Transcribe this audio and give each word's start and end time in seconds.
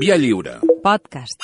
Via 0.00 0.16
lliure. 0.16 0.58
Podcast. 0.82 1.40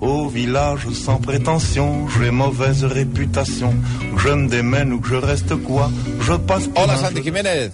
Au 0.00 0.28
village 0.28 0.88
sans 0.92 1.18
prétention, 1.20 2.08
j'ai 2.08 2.30
mauvaise 2.30 2.84
réputation. 2.84 3.72
Que 4.16 4.20
je 4.22 4.28
me 4.34 4.48
démène 4.48 4.92
ou 4.92 5.00
que 5.00 5.08
je 5.08 5.16
reste 5.16 5.54
quoi, 5.62 5.90
je 6.20 6.32
passe 6.34 6.68
Hola, 6.76 6.96
Santi 6.96 7.22
Jiménez. 7.22 7.70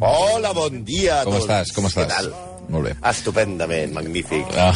Hola, 0.00 0.52
bon 0.54 0.82
dia 0.84 1.20
a 1.20 1.24
Com 1.24 1.34
tots. 1.34 1.44
estàs? 1.44 1.72
Com 1.76 1.86
estàs? 1.86 2.06
Què 2.06 2.16
tal? 2.16 2.30
Molt 2.70 2.86
bé. 2.86 2.92
Estupendament, 3.10 3.92
magnífic. 3.92 4.46
Ah, 4.56 4.72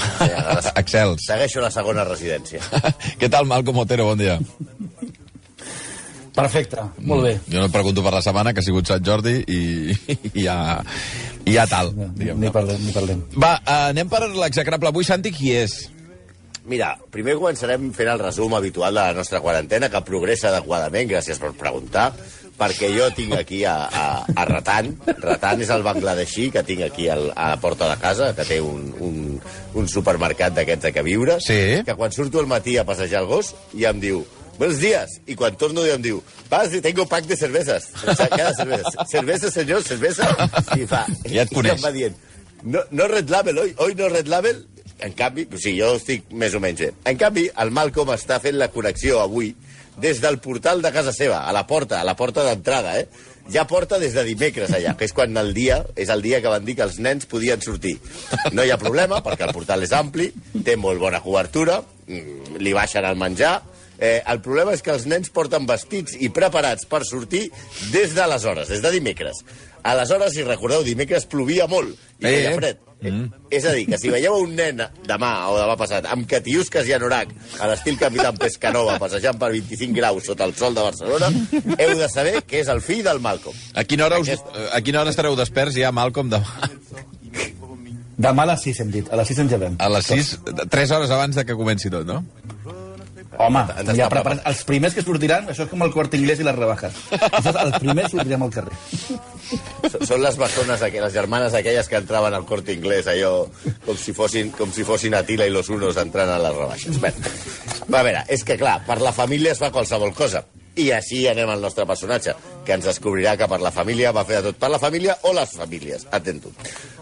Excels. 0.83 1.23
Segueixo 1.27 1.63
la 1.63 1.71
segona 1.71 2.05
residència. 2.05 2.61
Què 3.21 3.31
tal, 3.31 3.47
Malcom 3.49 3.79
Otero? 3.85 4.09
Bon 4.11 4.19
dia. 4.21 4.37
Perfecte, 6.35 6.83
molt 7.07 7.23
bé. 7.23 7.33
Jo 7.47 7.61
no 7.63 7.69
et 7.69 7.73
pregunto 7.75 8.03
per 8.03 8.13
la 8.17 8.23
setmana, 8.25 8.53
que 8.53 8.59
ha 8.59 8.67
sigut 8.67 8.89
Sant 8.91 9.05
Jordi, 9.07 9.37
i, 9.47 9.95
i 10.35 10.43
ja, 10.49 10.57
i 11.47 11.55
ja 11.55 11.67
tal. 11.71 11.93
Diguem, 12.19 12.41
Ni 12.43 12.51
parlem, 12.51 12.81
ni 12.83 12.95
parlem. 12.95 13.21
Va, 13.39 13.53
eh, 13.63 13.81
anem 13.95 14.11
per 14.11 14.25
l'execrable. 14.35 14.91
Avui, 14.91 15.07
Santi, 15.07 15.31
qui 15.35 15.53
és? 15.55 15.77
Mira, 16.67 16.95
primer 17.13 17.35
començarem 17.37 17.91
fent 17.95 18.09
el 18.09 18.23
resum 18.25 18.55
habitual 18.57 18.95
de 18.97 19.01
la 19.03 19.13
nostra 19.15 19.39
quarantena, 19.45 19.91
que 19.93 20.01
progressa 20.03 20.49
adequadament, 20.51 21.11
gràcies 21.11 21.39
per 21.39 21.53
preguntar, 21.61 22.09
perquè 22.59 22.89
jo 22.95 23.11
tinc 23.15 23.35
aquí 23.37 23.63
a, 23.69 23.75
a, 23.87 24.05
a 24.35 24.45
Ratan. 24.49 24.95
Ratan 25.21 25.61
és 25.63 25.71
el 25.75 25.83
bangladeixí 25.87 26.49
que 26.55 26.63
tinc 26.67 26.83
aquí 26.87 27.07
al, 27.13 27.29
a 27.37 27.51
la 27.53 27.61
porta 27.61 27.91
de 27.93 27.99
casa, 28.01 28.33
que 28.35 28.47
té 28.49 28.59
un, 28.65 28.89
un, 29.05 29.19
un 29.77 29.91
supermercat 29.93 30.57
d'aquests 30.57 30.89
de 30.89 30.93
queviures, 30.97 31.45
Sí. 31.47 31.61
que 31.85 31.95
quan 31.99 32.11
surto 32.17 32.41
al 32.43 32.49
matí 32.51 32.79
a 32.81 32.87
passejar 32.89 33.23
el 33.23 33.29
gos 33.31 33.55
ja 33.77 33.93
em 33.95 34.01
diu 34.03 34.25
Buenos 34.59 34.79
días. 34.79 35.21
I 35.27 35.35
quan 35.35 35.57
torno 35.59 35.83
em 35.87 36.03
diu, 36.03 36.21
vas, 36.51 36.71
tengo 36.83 37.07
pack 37.11 37.27
de 37.27 37.37
cervezas. 37.37 37.89
Cada 38.05 38.55
cervezas. 38.55 38.95
Cerveza, 39.11 39.51
senyor, 39.51 39.83
cerveza. 39.91 40.29
I 40.77 40.87
fa... 40.87 41.05
Ja 41.27 41.43
et 41.43 41.51
i 41.51 41.55
coneix. 41.55 41.81
em 41.81 41.83
va 41.83 41.93
dient, 41.95 42.17
no, 42.63 42.85
no 42.91 43.09
Red 43.11 43.31
Label, 43.35 43.59
oi? 43.59 43.75
Oi 43.83 43.99
no 43.99 44.09
Red 44.13 44.31
Label? 44.31 44.63
En 45.03 45.13
canvi, 45.19 45.49
o 45.51 45.59
sigui, 45.59 45.81
jo 45.83 45.97
estic 45.99 46.31
més 46.31 46.55
o 46.55 46.63
menys 46.63 46.85
bé. 46.87 46.93
En 47.11 47.19
canvi, 47.19 47.49
el 47.61 47.75
Malcolm 47.75 48.15
està 48.15 48.39
fent 48.41 48.55
la 48.61 48.71
connexió 48.71 49.19
avui 49.25 49.51
des 50.01 50.21
del 50.23 50.39
portal 50.43 50.83
de 50.83 50.91
casa 50.95 51.13
seva, 51.15 51.45
a 51.47 51.53
la 51.55 51.67
porta, 51.67 52.01
a 52.01 52.07
la 52.07 52.15
porta 52.19 52.47
d'entrada, 52.47 52.97
eh? 52.99 53.33
Ja 53.53 53.67
porta 53.69 53.99
des 54.01 54.15
de 54.17 54.23
dimecres 54.25 54.71
allà, 54.73 54.95
que 54.97 55.05
és 55.05 55.13
quan 55.13 55.37
el 55.37 55.53
dia, 55.55 55.83
és 56.01 56.09
el 56.09 56.23
dia 56.25 56.41
que 56.41 56.49
van 56.49 56.65
dir 56.65 56.79
que 56.79 56.87
els 56.87 56.97
nens 57.03 57.27
podien 57.29 57.61
sortir. 57.63 57.99
No 58.57 58.65
hi 58.65 58.73
ha 58.73 58.79
problema, 58.81 59.21
perquè 59.23 59.45
el 59.47 59.53
portal 59.53 59.85
és 59.85 59.93
ampli, 59.93 60.31
té 60.65 60.79
molt 60.81 61.03
bona 61.03 61.21
cobertura, 61.21 61.83
mm, 62.07 62.57
li 62.65 62.73
baixen 62.73 63.05
el 63.05 63.21
menjar, 63.21 63.59
Eh, 63.99 64.23
el 64.27 64.41
problema 64.43 64.73
és 64.75 64.83
que 64.83 64.91
els 64.91 65.07
nens 65.07 65.31
porten 65.31 65.67
vestits 65.67 66.17
i 66.19 66.29
preparats 66.35 66.87
per 66.91 67.05
sortir 67.05 67.51
des 67.93 68.15
d'aleshores, 68.15 68.69
des 68.69 68.83
de 68.83 68.91
dimecres. 68.91 69.45
Aleshores, 69.85 70.33
si 70.33 70.43
recordeu, 70.43 70.83
dimecres 70.83 71.27
plovia 71.27 71.67
molt 71.69 71.93
i 72.19 72.25
Eh, 72.27 72.31
feia 72.31 72.51
eh. 72.51 72.55
fred. 72.57 72.79
Mm. 73.05 73.27
És 73.51 73.67
a 73.69 73.73
dir, 73.77 73.85
que 73.87 73.99
si 74.01 74.09
veieu 74.09 74.33
un 74.41 74.55
nen 74.57 74.79
demà 75.05 75.33
o 75.53 75.59
demà 75.59 75.75
passat 75.77 76.07
amb 76.09 76.25
catiusques 76.27 76.87
i 76.89 76.95
anorac 76.97 77.29
a 77.61 77.67
l'estil 77.69 77.99
Capitán 78.01 78.39
Pescanova 78.41 78.95
passejant 78.99 79.37
per 79.39 79.51
25 79.53 79.93
graus 79.93 80.25
sota 80.25 80.47
el 80.49 80.55
sol 80.57 80.73
de 80.75 80.81
Barcelona, 80.87 81.29
heu 81.77 81.99
de 81.99 82.09
saber 82.09 82.41
que 82.49 82.61
és 82.63 82.69
el 82.73 82.81
fill 82.81 83.03
del 83.05 83.21
Malcolm. 83.21 83.55
A 83.75 83.85
quina 83.85 84.07
hora, 84.07 84.19
us, 84.19 84.29
Aquest- 84.33 84.73
a 84.73 84.81
quina 84.81 85.03
hora 85.03 85.11
estareu 85.13 85.37
desperts 85.37 85.77
ja, 85.77 85.93
Malcom? 85.93 86.31
Demà? 86.33 86.71
Demà 88.17 88.45
a 88.45 88.47
les 88.55 88.63
6 88.63 88.81
hem 88.81 88.91
dit, 88.95 89.09
a 89.13 89.17
les 89.19 89.27
6 89.29 89.39
ens 89.43 89.51
llevem. 89.53 89.77
A 89.83 89.89
les 89.91 90.07
6, 90.07 90.29
3 90.71 90.91
hores 90.95 91.11
abans 91.11 91.35
de 91.37 91.45
que 91.45 91.57
comenci 91.59 91.91
tot, 91.91 92.07
no? 92.07 92.23
Home, 93.39 93.61
Ens 93.79 93.89
ja 93.91 94.05
està 94.05 94.09
preparant. 94.13 94.41
Els 94.47 94.63
primers 94.69 94.95
que 94.95 95.03
sortiran, 95.03 95.49
això 95.51 95.65
és 95.67 95.71
com 95.71 95.83
el 95.87 95.93
quart 95.95 96.15
inglès 96.15 96.41
i 96.41 96.47
les 96.47 96.57
rebajas. 96.57 96.95
Això 97.11 97.51
és, 97.51 97.59
els 97.65 97.79
primers 97.83 98.11
sortirem 98.15 98.43
al 98.47 98.53
carrer. 98.55 98.79
Són 100.07 100.23
les 100.23 100.37
bessones, 100.41 100.83
aqu- 100.83 101.03
les 101.03 101.13
germanes 101.13 101.55
aquelles 101.55 101.89
que 101.89 101.97
entraven 102.01 102.35
al 102.35 102.47
corte 102.49 102.73
inglès, 102.73 103.07
allò 103.11 103.47
com 103.85 103.97
si 104.01 104.13
fossin, 104.17 104.51
com 104.57 104.73
si 104.73 104.85
fossin 104.85 105.15
Atila 105.15 105.47
i 105.47 105.53
los 105.55 105.69
unos 105.69 105.97
entrant 106.01 106.31
a 106.31 106.39
les 106.43 106.55
rebaixes. 106.57 107.01
Bé, 107.01 107.13
va 107.91 108.01
a 108.01 108.07
veure, 108.07 108.25
és 108.29 108.45
que 108.45 108.57
clar, 108.61 108.81
per 108.87 109.01
la 109.03 109.13
família 109.13 109.53
es 109.53 109.59
fa 109.63 109.71
qualsevol 109.75 110.15
cosa. 110.15 110.45
I 110.75 110.89
així 110.91 111.21
anem 111.31 111.47
al 111.53 111.61
nostre 111.63 111.85
personatge, 111.87 112.33
que 112.67 112.73
ens 112.75 112.83
descobrirà 112.89 113.37
que 113.39 113.47
per 113.47 113.61
la 113.63 113.71
família 113.71 114.11
va 114.11 114.25
fer 114.27 114.41
de 114.43 114.49
tot. 114.49 114.57
Per 114.59 114.71
la 114.73 114.81
família 114.83 115.15
o 115.23 115.31
les 115.33 115.53
famílies, 115.55 116.09
atento. 116.11 116.51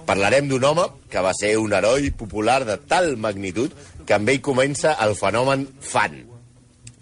Parlarem 0.04 0.48
d'un 0.50 0.64
home 0.68 0.84
que 1.08 1.22
va 1.24 1.32
ser 1.32 1.54
un 1.56 1.72
heroi 1.72 2.10
popular 2.10 2.66
de 2.68 2.76
tal 2.76 3.16
magnitud 3.16 3.72
que 4.06 4.18
amb 4.18 4.28
ell 4.28 4.42
comença 4.44 4.96
el 5.04 5.16
fenomen 5.18 5.66
fan 5.80 6.22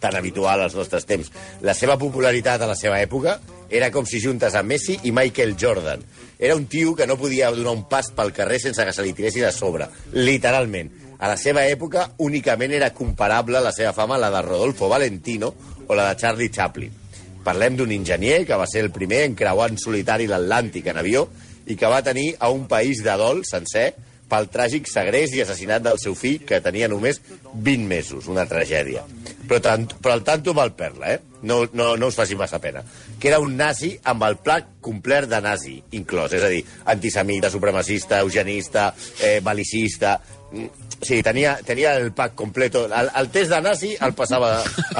tan 0.00 0.16
habitual 0.16 0.62
als 0.64 0.74
nostres 0.74 1.04
temps. 1.06 1.28
La 1.60 1.76
seva 1.76 1.98
popularitat 2.00 2.62
a 2.64 2.70
la 2.70 2.74
seva 2.74 2.98
època 3.04 3.36
era 3.70 3.90
com 3.94 4.06
si 4.08 4.18
juntes 4.18 4.56
a 4.56 4.64
Messi 4.66 4.96
i 5.04 5.12
Michael 5.14 5.54
Jordan. 5.60 6.02
Era 6.38 6.56
un 6.56 6.66
tio 6.66 6.96
que 6.96 7.06
no 7.06 7.18
podia 7.20 7.52
donar 7.52 7.76
un 7.76 7.84
pas 7.88 8.08
pel 8.16 8.32
carrer 8.32 8.58
sense 8.58 8.84
que 8.84 8.96
se 8.96 9.04
li 9.04 9.12
tiressin 9.14 9.44
a 9.46 9.52
sobre, 9.52 9.86
literalment. 10.16 10.90
A 11.20 11.28
la 11.28 11.36
seva 11.36 11.66
època 11.68 12.08
únicament 12.24 12.72
era 12.72 12.94
comparable 12.96 13.60
la 13.60 13.74
seva 13.76 13.92
fama 13.92 14.16
a 14.16 14.24
la 14.24 14.32
de 14.32 14.42
Rodolfo 14.42 14.88
Valentino 14.88 15.52
o 15.86 15.94
la 15.94 16.08
de 16.08 16.16
Charlie 16.16 16.50
Chaplin. 16.50 16.96
Parlem 17.44 17.76
d'un 17.76 17.92
enginyer 17.92 18.46
que 18.48 18.56
va 18.56 18.66
ser 18.68 18.82
el 18.86 18.90
primer 18.92 19.26
en 19.28 19.36
creuar 19.36 19.70
en 19.70 19.78
solitari 19.80 20.26
l'Atlàntic 20.28 20.90
en 20.90 21.00
avió 21.00 21.26
i 21.68 21.76
que 21.76 21.88
va 21.88 22.02
tenir 22.02 22.34
a 22.40 22.48
un 22.50 22.66
país 22.68 23.04
de 23.04 23.12
dol 23.20 23.44
sencer 23.44 23.92
pel 24.30 24.46
tràgic 24.52 24.86
segrest 24.90 25.34
i 25.34 25.42
assassinat 25.42 25.82
del 25.84 25.98
seu 25.98 26.14
fill, 26.14 26.44
que 26.46 26.60
tenia 26.62 26.88
només 26.88 27.18
20 27.52 27.86
mesos, 27.90 28.28
una 28.30 28.46
tragèdia. 28.46 29.02
Però, 29.50 29.58
tant, 29.64 29.88
però 29.98 30.14
el 30.14 30.22
tanto 30.26 30.54
mal 30.54 30.70
perla, 30.78 31.16
eh? 31.16 31.20
No, 31.42 31.64
no, 31.74 31.96
no 31.98 32.08
us 32.10 32.14
faci 32.18 32.36
massa 32.38 32.60
pena. 32.62 32.84
Que 33.18 33.32
era 33.32 33.40
un 33.42 33.56
nazi 33.58 33.96
amb 34.06 34.22
el 34.28 34.36
pla 34.38 34.60
complet 34.80 35.26
de 35.30 35.40
nazi 35.42 35.80
inclòs, 35.98 36.36
és 36.38 36.44
a 36.46 36.50
dir, 36.52 36.60
antisemita, 36.92 37.50
supremacista, 37.50 38.20
eugenista, 38.22 38.92
eh, 39.20 39.40
balicista... 39.42 40.20
Mm, 40.52 40.86
Sí, 41.00 41.22
tenia, 41.24 41.54
tenia 41.64 41.94
el 41.96 42.10
pack 42.12 42.34
completo. 42.36 42.82
El, 42.84 43.08
el 43.16 43.28
test 43.32 43.48
de 43.48 43.60
nazi 43.64 43.94
el 44.04 44.12
passava, 44.12 44.50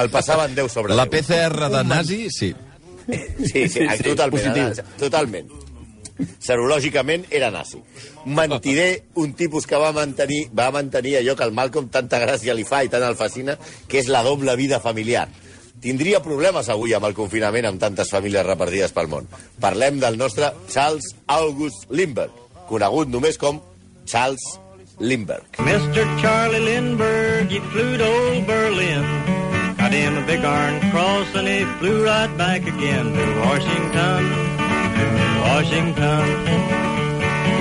el 0.01 0.09
passava 0.09 0.47
en 0.49 0.55
10 0.57 0.71
sobre 0.73 0.95
La 0.97 1.05
10. 1.05 1.27
PCR 1.27 1.67
de 1.69 1.83
nazi, 1.85 2.17
sí. 2.33 2.55
Sí, 3.05 3.67
sí, 3.69 3.85
sí 3.85 4.03
totalment. 4.07 4.31
positiu. 4.33 4.65
Ara, 4.71 4.85
totalment. 4.97 5.51
Serològicament 6.39 7.27
era 7.29 7.51
nazi. 7.51 7.81
Mentider, 8.25 9.03
un 9.21 9.33
tipus 9.37 9.67
que 9.67 9.79
va 9.79 9.93
mantenir, 9.95 10.45
va 10.57 10.71
mantenir 10.71 11.17
allò 11.19 11.35
que 11.37 11.47
el 11.47 11.55
Malcolm 11.57 11.89
tanta 11.93 12.19
gràcia 12.21 12.55
li 12.57 12.65
fa 12.67 12.83
i 12.83 12.91
tant 12.91 13.05
el 13.07 13.17
fascina, 13.19 13.57
que 13.87 14.01
és 14.01 14.11
la 14.11 14.23
doble 14.25 14.55
vida 14.59 14.81
familiar. 14.83 15.27
Tindria 15.81 16.19
problemes 16.21 16.67
avui 16.69 16.93
amb 16.93 17.07
el 17.07 17.15
confinament 17.17 17.65
amb 17.65 17.81
tantes 17.81 18.11
famílies 18.13 18.45
repartides 18.45 18.93
pel 18.93 19.09
món. 19.09 19.29
Parlem 19.59 19.97
del 20.01 20.19
nostre 20.19 20.51
Charles 20.69 21.15
August 21.25 21.89
Lindbergh, 21.89 22.35
conegut 22.69 23.09
només 23.09 23.39
com 23.41 23.57
Charles 24.05 24.43
Lindbergh. 24.99 25.57
Mr. 25.65 26.05
Charlie 26.21 26.59
Lindbergh, 26.59 27.49
he 27.49 27.59
flew 27.73 27.97
to 27.97 28.05
old 28.05 28.45
Berlin. 28.45 29.01
Got 29.77 29.93
him 29.93 30.17
a 30.17 30.25
big 30.27 30.45
iron 30.45 30.91
cross 30.91 31.33
and 31.33 31.47
he 31.47 31.65
flew 31.79 32.05
right 32.05 32.37
back 32.37 32.61
again 32.61 33.05
to 33.17 33.25
Washington, 33.41 34.50
Washington. 35.01 36.27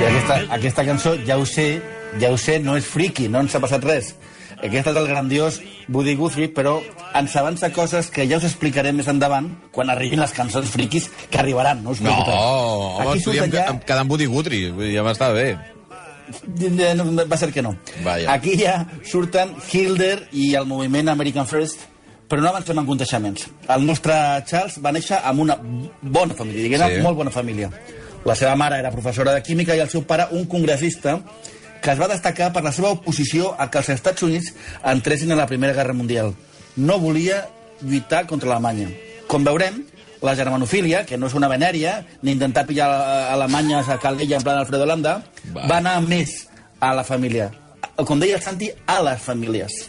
I 0.01 0.05
aquesta, 0.09 0.37
aquesta 0.57 0.85
cançó, 0.87 1.15
ja 1.27 1.37
ho 1.39 1.45
sé, 1.47 1.81
ja 2.21 2.31
ho 2.33 2.39
sé, 2.41 2.59
no 2.63 2.77
és 2.79 2.87
friki, 2.89 3.29
no 3.29 3.43
ens 3.45 3.55
ha 3.57 3.61
passat 3.63 3.85
res. 3.85 4.15
Aquest 4.61 4.91
és 4.91 4.97
el 5.01 5.07
grandiós 5.09 5.59
Woody 5.89 6.15
Guthrie, 6.19 6.51
però 6.53 6.79
ens 7.17 7.35
avança 7.41 7.71
coses 7.73 8.11
que 8.13 8.27
ja 8.29 8.37
us 8.37 8.45
explicarem 8.49 8.99
més 9.01 9.09
endavant 9.09 9.49
quan 9.73 9.89
arribin 9.93 10.21
les 10.21 10.35
cançons 10.37 10.69
friquis 10.69 11.09
que 11.33 11.41
arribaran, 11.41 11.81
no 11.85 11.95
us 11.97 12.01
No, 12.05 12.11
preocupeu. 12.11 12.35
home, 12.37 13.15
Aquí 13.17 13.37
ja... 13.39 13.47
ja... 13.49 13.79
quedar 13.81 14.03
amb 14.05 14.13
Woody 14.13 14.29
Guthrie, 14.29 14.73
ja 14.93 15.05
m'estava 15.07 15.35
bé. 15.39 15.55
No, 16.95 17.07
Va 17.27 17.37
ser 17.41 17.49
que 17.51 17.63
no. 17.65 17.73
Vaja. 18.05 18.33
Aquí 18.37 18.53
ja 18.61 18.85
surten 19.03 19.57
Hilder 19.73 20.29
i 20.31 20.53
el 20.55 20.69
moviment 20.69 21.09
American 21.11 21.49
First, 21.49 21.89
però 22.31 22.41
no 22.45 22.49
avancem 22.53 22.79
en 22.79 22.87
conteixements. 22.87 23.49
El 23.75 23.85
nostre 23.89 24.15
Charles 24.47 24.79
va 24.85 24.93
néixer 24.95 25.19
amb 25.27 25.43
una 25.43 25.57
bona 26.01 26.35
família, 26.39 26.63
diguem 26.69 26.97
Sí. 26.97 27.03
molt 27.03 27.17
bona 27.19 27.31
família. 27.35 27.69
La 28.25 28.35
seva 28.37 28.55
mare 28.55 28.79
era 28.79 28.91
professora 28.93 29.33
de 29.35 29.43
química 29.43 29.75
i 29.75 29.81
el 29.81 29.89
seu 29.91 30.05
pare 30.07 30.29
un 30.31 30.45
congressista 30.47 31.19
que 31.83 31.91
es 31.91 31.99
va 32.01 32.07
destacar 32.09 32.53
per 32.53 32.63
la 32.63 32.71
seva 32.73 32.91
oposició 32.93 33.55
a 33.59 33.71
que 33.71 33.79
els 33.79 33.89
Estats 33.89 34.23
Units 34.23 34.53
entressin 34.85 35.33
a 35.33 35.37
la 35.37 35.47
Primera 35.47 35.73
Guerra 35.73 35.95
Mundial. 35.95 36.35
No 36.77 36.99
volia 37.01 37.49
lluitar 37.83 38.27
contra 38.27 38.51
Alemanya. 38.53 38.89
Com 39.27 39.43
veurem, 39.45 39.85
la 40.21 40.35
germanofília, 40.37 41.07
que 41.07 41.17
no 41.17 41.27
és 41.27 41.35
una 41.35 41.49
venèria, 41.49 42.05
ni 42.23 42.33
intentar 42.33 42.67
pillar 42.67 42.91
a 42.91 43.33
Alemanya 43.33 43.81
a 43.81 43.99
Calella 43.99 44.37
en 44.37 44.43
plan 44.43 44.59
Alfredo 44.59 44.85
Landa, 44.87 45.23
Va. 45.57 45.67
va 45.67 45.79
anar 45.79 46.01
més 46.03 46.47
a 46.79 46.93
la 46.95 47.03
família. 47.05 47.51
Com 47.97 48.21
deia 48.21 48.37
el 48.37 48.43
Santi, 48.43 48.71
a 48.87 49.03
les 49.03 49.21
famílies. 49.23 49.89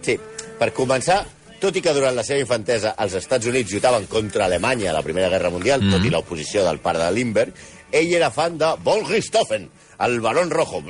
Sí, 0.00 0.18
per 0.58 0.72
començar, 0.72 1.26
tot 1.60 1.76
i 1.76 1.82
que 1.84 1.92
durant 1.94 2.16
la 2.16 2.24
seva 2.26 2.40
infantesa 2.42 2.94
els 3.04 3.14
Estats 3.20 3.46
Units 3.50 3.72
lluitaven 3.72 4.06
contra 4.10 4.46
Alemanya 4.46 4.90
a 4.90 4.96
la 4.96 5.04
Primera 5.04 5.28
Guerra 5.32 5.52
Mundial, 5.52 5.84
mm. 5.84 5.92
tot 5.94 6.06
i 6.06 6.12
l'oposició 6.14 6.64
del 6.66 6.80
pare 6.80 7.02
de 7.02 7.10
Lindbergh, 7.14 7.68
ell 7.92 8.14
era 8.16 8.30
fan 8.32 8.56
de 8.58 8.72
Von 8.84 9.04
Richthofen, 9.08 9.68
el 10.00 10.20
Barón 10.24 10.50
Rojo, 10.50 10.80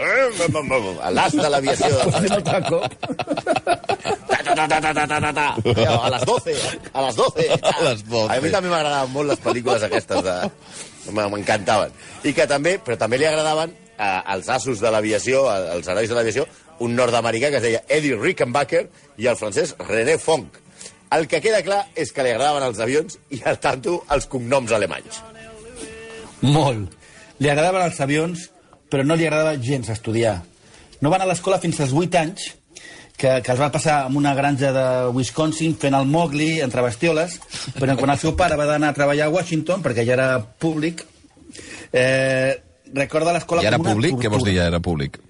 l'as 1.17 1.34
de 1.34 1.50
l'aviació 1.50 1.90
A 6.00 6.11
les 6.14 6.25
12, 6.26 6.55
a 6.93 7.02
les 7.06 7.17
12. 7.17 7.49
A 7.61 7.82
les 7.88 8.05
12. 8.06 8.31
A 8.31 8.40
mi 8.40 8.50
també 8.55 8.70
m'agradaven 8.70 9.12
molt 9.14 9.32
les 9.34 9.43
pel·lícules 9.43 9.87
aquestes 9.87 10.25
de... 10.26 10.37
M'encantaven. 11.11 11.94
I 12.28 12.34
que 12.37 12.46
també, 12.46 12.76
però 12.84 12.96
també 13.00 13.19
li 13.19 13.26
agradaven 13.26 13.72
eh, 14.00 14.20
els 14.35 14.49
assos 14.49 14.81
de 14.81 14.91
l'aviació, 14.93 15.44
eh, 15.52 15.76
els 15.76 15.88
herois 15.88 16.08
de 16.08 16.19
l'aviació, 16.19 16.47
un 16.81 16.97
nord-americà 16.97 17.50
que 17.52 17.61
es 17.61 17.67
deia 17.67 17.82
Eddie 17.88 18.17
Rickenbacker 18.17 18.87
i 19.20 19.29
el 19.29 19.37
francès 19.37 19.75
René 19.88 20.17
Fonck. 20.19 20.61
El 21.12 21.26
que 21.29 21.41
queda 21.43 21.64
clar 21.67 21.82
és 21.99 22.12
que 22.14 22.25
li 22.25 22.31
agradaven 22.32 22.69
els 22.69 22.81
avions 22.81 23.19
i, 23.35 23.43
al 23.44 23.58
tanto, 23.61 23.99
els 24.14 24.29
cognoms 24.31 24.73
alemanys. 24.73 25.20
Molt. 26.47 26.94
Li 27.41 27.50
agradaven 27.50 27.85
els 27.88 28.00
avions, 28.00 28.47
però 28.91 29.05
no 29.05 29.17
li 29.19 29.26
agradava 29.26 29.58
gens 29.61 29.91
estudiar. 29.93 30.38
No 31.00 31.11
va 31.11 31.19
anar 31.19 31.29
a 31.29 31.32
l'escola 31.32 31.61
fins 31.61 31.81
als 31.82 31.93
8 31.96 32.20
anys, 32.20 32.46
que, 33.20 33.35
que 33.44 33.53
els 33.53 33.61
va 33.61 33.69
passar 33.73 34.06
en 34.08 34.17
una 34.17 34.32
granja 34.38 34.70
de 34.73 34.87
Wisconsin 35.12 35.75
fent 35.81 35.96
el 35.99 36.08
Mowgli 36.08 36.62
entre 36.64 36.85
bestioles, 36.87 37.37
però 37.76 37.96
quan 37.99 38.14
el 38.14 38.20
seu 38.23 38.32
pare 38.38 38.56
va 38.56 38.69
anar 38.76 38.94
a 38.94 38.96
treballar 38.96 39.29
a 39.29 39.35
Washington, 39.35 39.82
perquè 39.85 40.06
ja 40.08 40.17
era 40.17 40.29
públic, 40.41 41.05
eh, 41.93 42.56
recorda 42.94 43.32
l'escola 43.37 43.62
I 43.62 43.66
era 43.70 43.76
com 43.78 43.87
una 43.87 43.94
públic? 43.94 44.16
Què 44.20 44.28
vols 44.31 44.44
dir, 44.44 44.54
tortura. 44.54 44.62
ja 44.62 44.66
era 44.75 44.81
públic? 44.81 45.20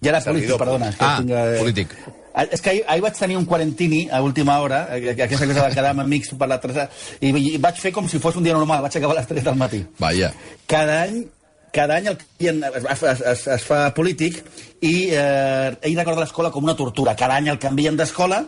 Ja 0.00 0.08
era 0.14 0.20
polític, 0.20 0.48
Servidor 0.48 0.58
perdona. 0.58 0.90
que 0.90 1.04
Ah, 1.04 1.16
tinc, 1.18 1.30
eh, 1.30 1.58
polític. 1.58 1.96
Ah, 2.32 2.44
És 2.50 2.60
que 2.62 2.70
ahir, 2.70 2.84
ahir 2.86 3.02
vaig 3.02 3.16
tenir 3.18 3.36
un 3.36 3.44
quarantini 3.44 4.08
a 4.10 4.22
última 4.22 4.60
hora, 4.60 4.86
eh, 4.96 5.14
que 5.16 5.22
aquesta 5.24 5.46
cosa 5.46 5.68
de 5.68 5.74
quedar 5.74 5.90
amb 5.90 6.00
amics 6.00 6.30
per 6.38 6.48
la 6.48 6.60
tercera, 6.60 6.88
i, 7.20 7.28
i 7.28 7.58
vaig 7.58 7.76
fer 7.76 7.92
com 7.92 8.08
si 8.08 8.18
fos 8.22 8.36
un 8.36 8.44
dia 8.44 8.54
normal, 8.54 8.80
vaig 8.82 8.96
acabar 8.96 9.16
a 9.16 9.20
les 9.20 9.28
3 9.28 9.44
del 9.44 9.56
matí. 9.56 9.84
Vaja. 9.98 10.32
Cada 10.66 11.02
any 11.02 11.24
cada 11.72 11.96
any 11.96 12.06
el 12.10 12.16
canvien, 12.18 12.64
es, 12.64 13.02
es, 13.02 13.20
es, 13.20 13.46
es 13.46 13.62
fa 13.62 13.92
polític 13.94 14.40
i 14.82 15.10
eh, 15.14 15.76
ell 15.82 15.96
recorda 15.96 16.20
l'escola 16.24 16.50
com 16.50 16.64
una 16.64 16.74
tortura. 16.74 17.14
Cada 17.14 17.36
any 17.36 17.48
el 17.52 17.58
canvien 17.62 17.96
d'escola, 17.96 18.40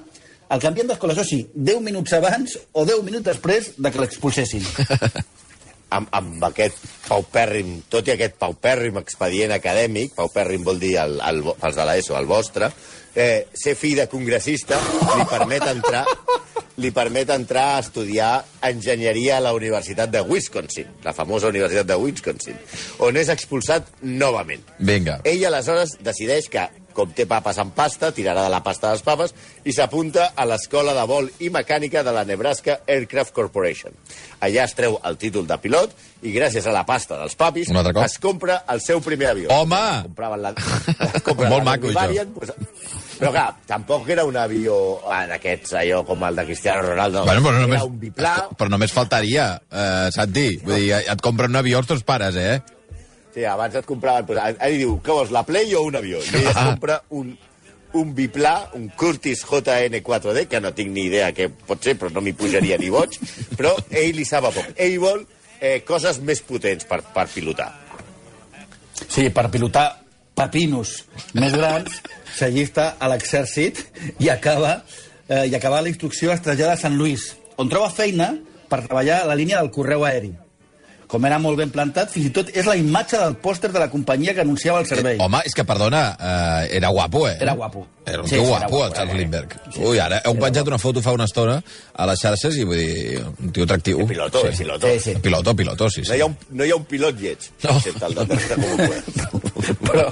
el 0.50 0.60
canvien 0.60 0.88
d'escola, 0.88 1.14
això 1.14 1.24
sí, 1.24 1.44
10 1.54 1.80
minuts 1.82 2.12
abans 2.18 2.56
o 2.72 2.84
10 2.84 3.04
minuts 3.06 3.24
després 3.28 3.74
de 3.78 3.90
que 3.92 4.00
l'expulsessin. 4.02 4.64
amb, 5.98 6.08
amb 6.16 6.48
aquest 6.48 6.80
paupèrrim, 7.08 7.82
tot 7.92 8.08
i 8.08 8.14
aquest 8.16 8.38
paupèrrim 8.40 8.98
expedient 9.02 9.54
acadèmic, 9.56 10.16
paupèrrim 10.16 10.64
vol 10.66 10.80
dir 10.82 10.96
el, 11.02 11.18
el, 11.28 11.42
pels 11.60 11.78
de 11.78 11.86
l'ESO, 11.88 12.16
el 12.18 12.28
vostre, 12.30 12.72
eh, 13.14 13.48
ser 13.52 13.76
fill 13.76 14.00
de 14.00 14.08
congressista 14.10 14.80
li 15.12 15.28
permet 15.30 15.68
entrar 15.74 16.06
li 16.80 16.90
permet 16.94 17.28
entrar 17.34 17.66
a 17.74 17.80
estudiar 17.82 18.30
enginyeria 18.64 19.36
a 19.36 19.42
la 19.44 19.52
Universitat 19.52 20.10
de 20.10 20.22
Wisconsin, 20.24 20.88
la 21.04 21.12
famosa 21.12 21.50
Universitat 21.52 21.86
de 21.86 21.98
Wisconsin, 22.00 22.56
on 23.04 23.18
és 23.20 23.28
expulsat 23.32 23.90
novament. 24.02 24.64
Vinga. 24.78 25.18
Ell 25.28 25.44
aleshores 25.50 25.98
decideix 26.00 26.48
que, 26.52 26.64
com 26.96 27.10
té 27.16 27.26
papes 27.28 27.58
en 27.62 27.72
pasta, 27.76 28.12
tirarà 28.14 28.46
de 28.46 28.52
la 28.52 28.62
pasta 28.64 28.92
dels 28.92 29.04
papes 29.06 29.34
i 29.64 29.74
s'apunta 29.74 30.32
a 30.36 30.46
l'escola 30.48 30.94
de 30.96 31.04
vol 31.08 31.30
i 31.40 31.50
mecànica 31.54 32.04
de 32.06 32.14
la 32.14 32.24
Nebraska 32.28 32.80
Aircraft 32.86 33.34
Corporation. 33.36 33.94
Allà 34.42 34.66
es 34.66 34.76
treu 34.78 34.98
el 35.08 35.18
títol 35.20 35.46
de 35.48 35.58
pilot 35.62 35.94
i 36.22 36.32
gràcies 36.34 36.66
a 36.66 36.74
la 36.74 36.84
pasta 36.86 37.18
dels 37.18 37.34
papis 37.38 37.70
es 37.72 38.18
compra 38.22 38.62
el 38.70 38.80
seu 38.80 39.00
primer 39.02 39.32
avió. 39.32 39.50
Home! 39.50 39.84
Compraven 40.08 40.42
la, 40.42 40.54
es 41.08 41.22
compra 41.26 41.50
Molt 41.50 41.66
maco, 41.66 41.90
això. 41.92 42.26
Pues, 42.36 42.52
però 43.22 43.30
clar, 43.30 43.48
tampoc 43.68 44.08
era 44.10 44.24
un 44.26 44.36
avió 44.40 44.76
ah, 45.06 45.24
d'aquests, 45.30 45.76
allò 45.78 46.02
com 46.06 46.24
el 46.26 46.38
de 46.40 46.44
Cristiano 46.48 46.82
Ronaldo. 46.88 47.24
Bueno, 47.28 47.44
però 47.44 47.54
era 47.54 47.66
només, 47.66 47.84
un 47.86 47.98
biplà. 48.00 48.32
però 48.58 48.70
només 48.72 48.94
faltaria, 48.94 49.48
eh, 49.70 50.08
Santi. 50.14 50.48
Vull 50.64 50.80
dir, 50.80 51.02
et 51.02 51.22
compren 51.22 51.52
un 51.52 51.60
avió 51.60 51.82
els 51.82 51.90
teus 51.90 52.02
pares, 52.06 52.38
eh? 52.38 52.56
Sí, 53.34 53.44
abans 53.48 53.74
et 53.78 53.86
compraven... 53.88 54.26
Pues, 54.28 54.38
ell 54.60 54.76
diu, 54.80 54.98
què 55.04 55.14
vols, 55.16 55.30
la 55.32 55.42
Play 55.48 55.72
o 55.74 55.82
un 55.88 55.96
avió? 55.96 56.20
I 56.20 56.34
ell 56.42 56.48
es 56.50 56.56
Ah. 56.56 56.66
compra 56.72 56.98
un, 57.16 57.30
un 57.96 58.10
biplà, 58.16 58.54
un 58.76 58.90
Curtis 58.96 59.44
JN4D, 59.48 60.46
que 60.48 60.60
no 60.60 60.72
tinc 60.76 60.92
ni 60.92 61.06
idea 61.08 61.30
què 61.32 61.48
pot 61.68 61.80
ser, 61.84 61.94
però 62.00 62.10
no 62.12 62.20
m'hi 62.24 62.34
pujaria 62.36 62.76
ni 62.80 62.90
boig, 62.92 63.16
però 63.56 63.72
ell 63.90 64.12
li 64.16 64.24
sap 64.28 64.44
a 64.48 64.52
poc. 64.52 64.74
Ell 64.76 64.98
vol 65.00 65.24
eh, 65.60 65.80
coses 65.88 66.20
més 66.20 66.40
potents 66.44 66.84
per, 66.88 67.00
per 67.14 67.26
pilotar. 67.32 67.70
Sí, 69.08 69.28
per 69.34 69.48
pilotar 69.50 69.86
papinos 70.36 71.02
més 71.36 71.52
grans, 71.56 71.98
s'allista 72.36 72.94
a 73.00 73.08
l'exèrcit 73.12 73.80
i 74.24 74.28
acaba, 74.32 74.82
eh, 75.28 75.46
i 75.50 75.54
acaba 75.56 75.80
la 75.84 75.88
instrucció 75.92 76.32
es 76.32 76.40
trasllada 76.44 76.76
a 76.76 76.80
Sant 76.80 76.96
Lluís, 76.96 77.30
on 77.60 77.68
troba 77.72 77.90
feina 77.92 78.30
per 78.68 78.82
treballar 78.86 79.22
a 79.22 79.28
la 79.28 79.36
línia 79.36 79.58
del 79.60 79.70
correu 79.74 80.04
aeri. 80.08 80.32
Com 81.12 81.26
era 81.28 81.36
molt 81.42 81.58
ben 81.60 81.68
plantat, 81.68 82.08
fins 82.08 82.30
i 82.30 82.32
tot 82.32 82.48
és 82.56 82.64
la 82.64 82.72
imatge 82.80 83.18
del 83.20 83.34
pòster 83.42 83.68
de 83.68 83.80
la 83.82 83.90
companyia 83.92 84.32
que 84.32 84.40
anunciava 84.40 84.78
el 84.80 84.86
servei. 84.88 85.18
Eh, 85.18 85.20
home, 85.20 85.42
és 85.44 85.52
que, 85.52 85.64
perdona, 85.68 86.00
eh, 86.16 86.78
era 86.78 86.88
guapo, 86.88 87.26
eh? 87.28 87.34
Era 87.44 87.52
guapo. 87.58 87.82
Era 88.06 88.22
un 88.22 88.28
Sí, 88.30 88.34
tio 88.38 88.44
sí, 88.44 88.48
guapo, 88.48 88.68
guapo, 88.70 88.86
el 88.86 88.92
Charles 88.96 89.16
Lindbergh. 89.18 89.52
Sí, 89.74 89.82
Ui, 89.84 89.98
ara 90.00 90.22
heu 90.24 90.32
penjat 90.40 90.66
una 90.72 90.78
foto 90.80 91.02
fa 91.04 91.12
una 91.12 91.26
estona 91.28 91.58
a 91.92 92.06
les 92.08 92.18
xarxes 92.24 92.56
i 92.56 92.64
vull 92.64 92.80
dir, 92.80 93.20
un 93.44 93.52
tio 93.52 93.64
atractiu. 93.68 94.06
Piloto, 94.08 94.40
sí. 94.50 94.56
piloto. 94.64 94.88
Sí, 94.88 95.00
sí. 95.00 95.14
Piloto, 95.20 95.54
piloto, 95.54 95.90
sí, 95.90 96.00
No 96.00 96.06
sí. 96.14 96.16
hi 96.16 96.20
ha 96.24 96.26
un, 96.30 96.36
no 96.50 96.64
hi 96.64 96.70
ha 96.72 96.76
un 96.80 96.84
pilot 96.88 97.20
lleig, 97.20 97.38
No. 97.62 97.76
excepte 97.76 98.06
el 98.06 98.14
de 98.14 98.26
però, 99.84 100.06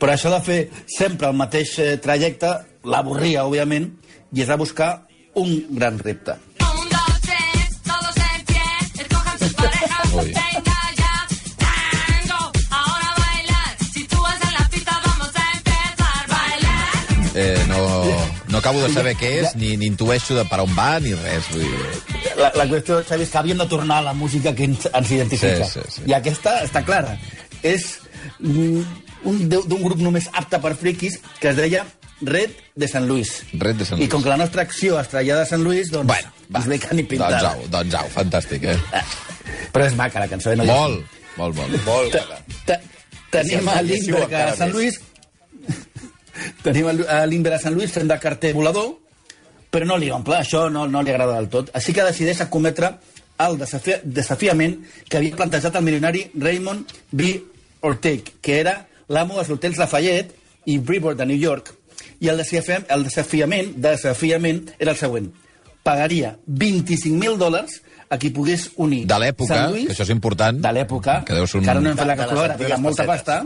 però 0.00 0.12
això 0.16 0.34
de 0.34 0.40
fer 0.44 0.58
sempre 0.90 1.28
el 1.30 1.38
mateix 1.38 1.78
eh, 1.78 1.96
trajecte 2.02 2.52
l'avorria, 2.90 3.44
òbviament, 3.46 3.86
i 4.34 4.42
es 4.42 4.50
va 4.50 4.56
buscar 4.60 4.90
un 5.40 5.54
gran 5.70 5.98
repte. 6.02 6.34
Bailar. 10.20 11.90
Eh, 17.34 17.64
no, 17.68 17.78
no 18.48 18.58
acabo 18.58 18.82
de 18.82 18.92
saber 18.92 19.14
què 19.16 19.28
és, 19.40 19.52
ni, 19.56 19.76
ni 19.78 19.86
intueixo 19.86 20.34
de 20.34 20.42
per 20.50 20.58
on 20.64 20.72
va, 20.76 20.96
ni 21.00 21.12
res. 21.14 21.46
Vull 21.52 21.62
dir. 21.62 22.32
La, 22.40 22.50
la 22.58 22.66
qüestió, 22.68 22.98
Xavi, 23.06 23.22
és 23.26 23.30
que 23.30 23.38
havíem 23.38 23.60
de 23.62 23.66
tornar 23.70 24.00
a 24.00 24.06
la 24.10 24.14
música 24.18 24.52
que 24.56 24.66
ens, 24.66 24.88
ens 24.90 25.12
identifica. 25.14 25.68
Sí, 25.68 25.78
sí, 25.78 25.94
sí. 26.00 26.02
I 26.10 26.16
aquesta 26.18 26.56
està 26.66 26.82
clara. 26.84 27.14
És 27.62 28.00
mm, 28.40 28.82
un 29.30 29.40
de- 29.52 29.62
d'un 29.70 29.82
grup 29.86 30.02
només 30.02 30.26
apte 30.32 30.58
per 30.60 30.74
friquis 30.80 31.20
que 31.40 31.52
es 31.54 31.56
deia 31.60 31.86
Red 32.20 32.58
de 32.76 32.88
Sant 32.90 33.06
Lluís. 33.08 33.30
Red 33.54 33.78
de 33.80 33.86
Sant 33.88 34.00
I 34.00 34.02
Lluís. 34.04 34.12
com 34.12 34.22
que 34.26 34.28
la 34.34 34.36
nostra 34.40 34.66
acció 34.66 34.98
es 35.00 35.08
trasllada 35.08 35.46
a 35.46 35.48
Sant 35.48 35.62
Lluís, 35.64 35.92
doncs, 35.94 36.08
Bueno, 36.10 36.28
va, 36.50 36.58
ens 36.64 36.66
ve 36.68 36.78
que 36.82 36.94
ni 36.98 37.04
pintada. 37.04 37.38
doncs 37.40 37.54
au, 37.54 37.68
doncs 37.78 37.94
au, 38.02 38.10
fantàstic, 38.18 38.64
eh? 38.74 38.78
Però 39.72 39.86
és 39.86 39.94
maca, 39.98 40.20
la 40.20 40.28
cançó. 40.28 40.54
No 40.56 40.64
Molt, 40.64 41.04
molt, 41.36 41.56
molt. 41.56 41.84
Molt 41.86 42.12
bona. 42.16 42.38
te- 42.66 42.80
Tenim 43.30 43.68
a 43.68 43.80
Lindbergh 43.82 44.32
a 44.34 44.56
Sant. 44.56 44.72
Lluís 44.74 44.96
tenim 46.62 46.86
a 46.88 46.92
Lu- 46.92 47.06
a 47.08 47.26
Lindbergh 47.26 47.56
a 47.56 47.62
Sant 47.62 47.74
Lluís 47.76 47.92
fent 47.92 48.08
de 48.10 48.18
carter 48.18 48.52
volador 48.54 48.96
però 49.70 49.86
no 49.86 49.96
li 49.96 50.08
omple, 50.10 50.34
això 50.34 50.64
no, 50.72 50.86
no 50.90 51.02
li 51.02 51.10
agrada 51.12 51.36
del 51.36 51.48
tot 51.48 51.70
així 51.78 51.92
que 51.94 52.02
decideix 52.02 52.40
acometre 52.42 52.94
el 53.40 53.56
desafi 53.60 53.94
desafiament 54.02 54.80
que 55.08 55.18
havia 55.20 55.36
plantejat 55.36 55.76
el 55.78 55.84
milionari 55.86 56.24
Raymond 56.34 56.90
B. 57.12 57.36
Ortega 57.82 58.32
que 58.42 58.58
era 58.60 58.74
l'amo 59.08 59.36
dels 59.38 59.50
hotels 59.54 59.78
Lafayette 59.78 60.34
i 60.66 60.78
Brevoort 60.78 61.16
de 61.18 61.26
New 61.26 61.38
York 61.38 61.70
i 62.20 62.28
el 62.28 62.36
desafiament, 62.36 62.84
el 62.90 63.04
desafiament, 63.06 63.70
desafiament 63.76 64.74
era 64.78 64.90
el 64.92 64.98
següent 64.98 65.30
pagaria 65.86 66.34
25.000 66.48 67.38
dòlars 67.40 67.78
a 68.10 68.18
qui 68.18 68.30
pogués 68.34 68.68
unir 68.82 69.04
De 69.06 69.18
l'època, 69.22 69.60
que 69.74 69.92
això 69.94 70.02
és 70.02 70.10
important, 70.10 70.58
de 70.60 70.72
l'època, 70.74 71.20
que 71.24 71.34
deu 71.38 71.46
ser 71.46 71.60
un- 71.60 71.64
que 71.64 71.70
ara 71.70 71.80
no 71.80 71.90
hem 71.92 71.96
fet 72.00 72.06
la 72.10 72.16
calculadora, 72.18 72.56
però 72.58 72.66
era 72.66 72.74
antigues 72.74 72.80
molta 72.88 73.06
pasta, 73.06 73.44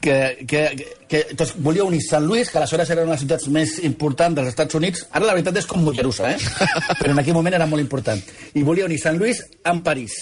que, 0.00 0.44
que, 0.46 0.62
que, 0.76 0.96
que 1.08 1.34
doncs, 1.36 1.54
volia 1.64 1.84
unir 1.84 2.00
Sant 2.04 2.26
Lluís, 2.28 2.50
que 2.52 2.58
aleshores 2.60 2.90
era 2.90 3.02
una 3.02 3.12
de 3.12 3.16
les 3.16 3.22
ciutats 3.24 3.46
més 3.52 3.76
importants 3.88 4.36
dels 4.36 4.48
Estats 4.52 4.74
Units, 4.76 5.06
ara 5.12 5.24
la 5.28 5.32
veritat 5.36 5.56
és 5.62 5.66
com 5.70 5.80
Mollerussa, 5.84 6.32
eh? 6.34 6.38
però 7.00 7.12
en 7.14 7.22
aquell 7.22 7.36
moment 7.36 7.56
era 7.56 7.66
molt 7.70 7.80
important, 7.84 8.20
i 8.54 8.62
volia 8.66 8.84
unir 8.88 8.98
Sant 9.00 9.16
Lluís 9.20 9.40
amb 9.64 9.84
París. 9.86 10.18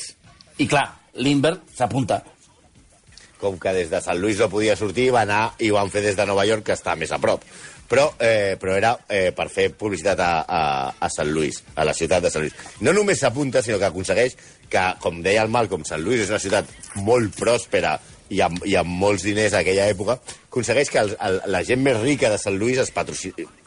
I 0.63 0.69
clar, 0.71 0.87
Lindbergh 1.19 1.65
s'apunta. 1.75 2.23
com 3.43 3.57
que 3.59 3.73
des 3.75 3.89
de 3.91 3.99
Sant 4.01 4.21
Lluís 4.23 4.39
no 4.39 4.47
podia 4.49 4.77
sortir, 4.79 5.09
va 5.11 5.25
anar 5.27 5.55
i 5.59 5.73
ho 5.73 5.75
van 5.75 5.91
fer 5.91 6.01
des 6.05 6.15
de 6.15 6.27
Nova 6.29 6.45
York, 6.47 6.63
que 6.69 6.77
està 6.77 6.95
més 6.95 7.11
a 7.11 7.19
prop. 7.19 7.43
Però, 7.93 8.07
eh, 8.25 8.57
però 8.57 8.73
era 8.79 8.95
eh, 9.05 9.35
per 9.37 9.51
fer 9.53 9.67
publicitat 9.77 10.21
a, 10.25 10.31
a, 10.49 10.63
a 10.97 11.11
Sant 11.13 11.29
Lluís, 11.29 11.59
a 11.77 11.85
la 11.85 11.93
ciutat 11.93 12.25
de 12.25 12.31
Sant 12.33 12.47
Lluís. 12.47 12.57
No 12.81 12.95
només 12.97 13.21
s'apunta, 13.21 13.61
sinó 13.61 13.77
que 13.77 13.91
aconsegueix 13.91 14.39
que, 14.73 14.87
com 15.03 15.21
deia 15.21 15.45
el 15.45 15.53
Malcolm, 15.53 15.85
Sant 15.85 16.01
Lluís 16.01 16.25
és 16.25 16.33
una 16.33 16.41
ciutat 16.41 16.73
molt 17.05 17.37
pròspera 17.37 17.99
i 18.33 18.41
amb, 18.41 18.63
i 18.65 18.79
amb 18.81 18.89
molts 19.03 19.27
diners 19.27 19.53
a 19.53 19.61
aquella 19.61 19.91
època, 19.93 20.17
aconsegueix 20.49 20.89
que 20.93 21.03
el, 21.03 21.13
el, 21.21 21.39
la 21.53 21.63
gent 21.69 21.83
més 21.85 22.01
rica 22.01 22.31
de 22.33 22.41
Sant 22.41 22.57
Lluís 22.57 22.81
es 22.81 22.93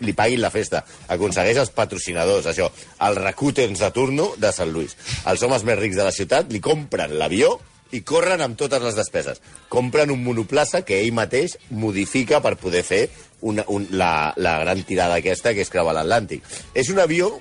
li 0.02 0.18
paguin 0.18 0.42
la 0.42 0.52
festa. 0.54 0.82
Aconsegueix 1.14 1.62
els 1.62 1.74
patrocinadors, 1.78 2.50
això, 2.50 2.72
els 3.06 3.22
recutens 3.22 3.86
de 3.86 3.92
turno 3.94 4.32
de 4.42 4.52
Sant 4.56 4.74
Lluís. 4.74 4.98
Els 5.30 5.46
homes 5.46 5.70
més 5.70 5.80
rics 5.80 6.02
de 6.02 6.10
la 6.10 6.16
ciutat 6.16 6.50
li 6.50 6.64
compren 6.66 7.14
l'avió 7.20 7.54
i 7.94 8.02
corren 8.02 8.42
amb 8.42 8.58
totes 8.58 8.82
les 8.82 8.98
despeses. 8.98 9.42
Compren 9.70 10.12
un 10.12 10.24
monoplaça 10.26 10.82
que 10.88 10.98
ell 11.04 11.14
mateix 11.16 11.60
modifica 11.70 12.42
per 12.42 12.56
poder 12.60 12.82
fer 12.88 13.04
una, 13.42 13.66
un, 13.68 13.88
la, 13.92 14.34
la 14.38 14.58
gran 14.64 14.84
tirada 14.88 15.20
aquesta 15.20 15.54
que 15.54 15.66
és 15.66 15.72
creuar 15.72 15.96
l'Atlàntic. 15.98 16.46
És 16.74 16.92
un 16.94 17.02
avió 17.04 17.32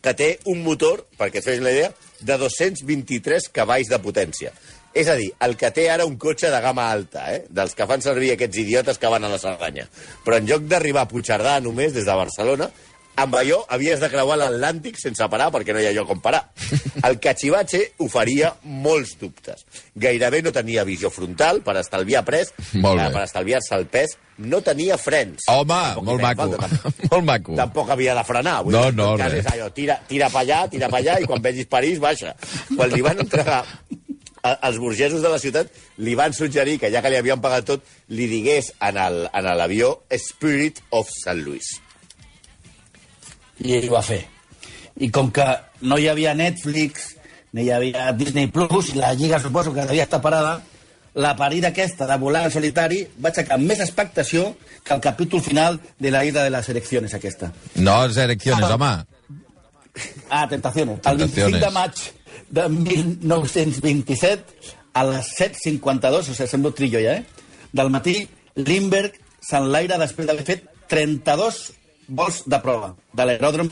que 0.00 0.14
té 0.16 0.30
un 0.48 0.62
motor, 0.64 1.04
perquè 1.18 1.40
et 1.40 1.46
fes 1.46 1.60
la 1.60 1.72
idea, 1.74 1.90
de 2.20 2.36
223 2.40 3.48
cavalls 3.52 3.90
de 3.90 3.98
potència. 4.00 4.52
És 4.90 5.06
a 5.06 5.14
dir, 5.14 5.28
el 5.46 5.54
que 5.56 5.70
té 5.70 5.86
ara 5.90 6.06
un 6.08 6.16
cotxe 6.18 6.50
de 6.50 6.60
gamma 6.62 6.88
alta, 6.90 7.28
eh? 7.34 7.44
dels 7.48 7.76
que 7.78 7.86
fan 7.86 8.02
servir 8.02 8.32
aquests 8.34 8.58
idiotes 8.64 8.98
que 8.98 9.10
van 9.12 9.24
a 9.24 9.30
la 9.30 9.38
Cerdanya. 9.38 9.86
Però 10.24 10.40
en 10.40 10.48
lloc 10.48 10.64
d'arribar 10.70 11.04
a 11.06 11.10
Puigcerdà 11.10 11.60
només, 11.62 11.94
des 11.94 12.08
de 12.08 12.16
Barcelona, 12.18 12.70
amb 13.20 13.34
allò 13.38 13.58
havies 13.68 14.00
de 14.00 14.08
creuar 14.12 14.36
l'Atlàntic 14.40 14.96
sense 15.00 15.26
parar 15.32 15.50
perquè 15.54 15.74
no 15.74 15.80
hi 15.82 15.86
ha 15.88 15.92
lloc 15.96 16.10
on 16.14 16.20
parar. 16.24 16.42
El 17.04 17.18
Cachivache 17.20 17.92
oferia 18.04 18.54
molts 18.64 19.16
dubtes. 19.20 19.64
Gairebé 19.94 20.42
no 20.42 20.52
tenia 20.52 20.84
visió 20.88 21.10
frontal 21.10 21.60
per 21.66 21.76
estalviar 21.80 22.24
pres, 22.24 22.52
eh, 22.74 22.80
per 22.82 23.22
estalviar-se 23.24 23.74
el 23.76 23.86
pes, 23.86 24.16
no 24.38 24.60
tenia 24.64 24.96
frens. 24.98 25.44
Home, 25.48 25.68
Tampoc 25.94 26.04
molt 26.04 26.22
maco. 26.22 26.48
falta, 26.58 26.92
molt 27.12 27.24
maco. 27.24 27.56
Tampoc 27.56 27.90
havia 27.96 28.14
de 28.16 28.24
frenar. 28.24 28.62
Vull 28.64 28.72
No, 28.74 28.84
dir, 28.90 28.96
no, 28.96 29.10
cas 29.20 29.32
és 29.40 29.46
allò, 29.52 29.70
tira, 29.76 29.98
tira 30.08 30.30
pa 30.32 30.40
allà, 30.44 30.62
tira 30.72 30.88
pa 30.88 30.98
allà, 31.02 31.18
i 31.20 31.28
quan 31.28 31.42
vegis 31.44 31.66
París, 31.68 31.98
baixa. 32.00 32.34
Quan 32.76 32.90
li 32.92 33.00
van 33.04 33.20
entregar 33.20 33.60
a- 34.42 34.56
els 34.70 34.78
burgesos 34.80 35.20
de 35.20 35.28
la 35.28 35.38
ciutat 35.38 35.68
li 35.98 36.14
van 36.16 36.32
suggerir 36.32 36.78
que 36.80 36.88
ja 36.90 37.02
que 37.04 37.10
li 37.12 37.16
havien 37.20 37.40
pagat 37.44 37.66
tot, 37.68 37.82
li 38.08 38.26
digués 38.26 38.72
en 38.80 38.96
el- 38.96 39.28
en 39.32 39.44
l'avió 39.58 39.98
Spirit 40.16 40.80
of 40.90 41.08
St. 41.12 41.36
Louis. 41.44 41.66
I 43.64 43.76
ell 43.78 43.88
ho 43.90 43.96
va 43.98 44.02
fer. 44.06 44.22
I 45.00 45.10
com 45.14 45.30
que 45.32 45.46
no 45.88 45.98
hi 45.98 46.08
havia 46.10 46.34
Netflix, 46.36 47.14
ni 47.52 47.66
hi 47.66 47.70
havia 47.74 48.10
Disney 48.16 48.50
Plus, 48.52 48.92
i 48.94 48.98
la 49.00 49.14
Lliga 49.14 49.40
suposo 49.40 49.72
que 49.74 49.86
devia 49.86 50.04
estar 50.08 50.20
parada, 50.22 50.60
la 51.14 51.34
parida 51.36 51.68
aquesta 51.68 52.06
de 52.06 52.16
volar 52.22 52.44
en 52.46 52.52
solitari 52.54 53.00
va 53.18 53.32
aixecar 53.32 53.58
més 53.58 53.80
expectació 53.82 54.52
que 54.84 54.94
el 54.94 55.00
capítol 55.02 55.42
final 55.42 55.80
de 55.98 56.10
la 56.14 56.22
ida 56.24 56.44
de 56.44 56.50
les 56.54 56.68
eleccions 56.70 57.14
aquesta. 57.16 57.50
No, 57.74 58.04
és 58.06 58.16
eleccions, 58.16 58.62
home. 58.70 58.92
Ah, 60.30 60.46
Tentaciones. 60.48 61.00
El 61.04 61.18
25 61.18 61.18
Tentaciones. 61.18 61.60
de 61.60 61.70
maig 61.74 61.94
de 62.50 62.68
1927, 62.68 64.44
a 64.94 65.04
les 65.06 65.26
7.52, 65.38 66.30
o 66.30 66.34
sigui, 66.34 66.46
sembla 66.48 66.70
un 66.70 66.74
trillo 66.78 67.02
ja, 67.02 67.16
eh? 67.18 67.24
Del 67.72 67.90
matí, 67.90 68.16
Lindbergh 68.58 69.14
s'enlaira 69.42 69.98
després 69.98 70.26
d'haver 70.26 70.44
fet 70.46 70.64
32 70.90 71.60
vols 72.10 72.42
de 72.50 72.58
prova 72.62 72.92
de 73.16 73.26
l'aeròdrom 73.28 73.70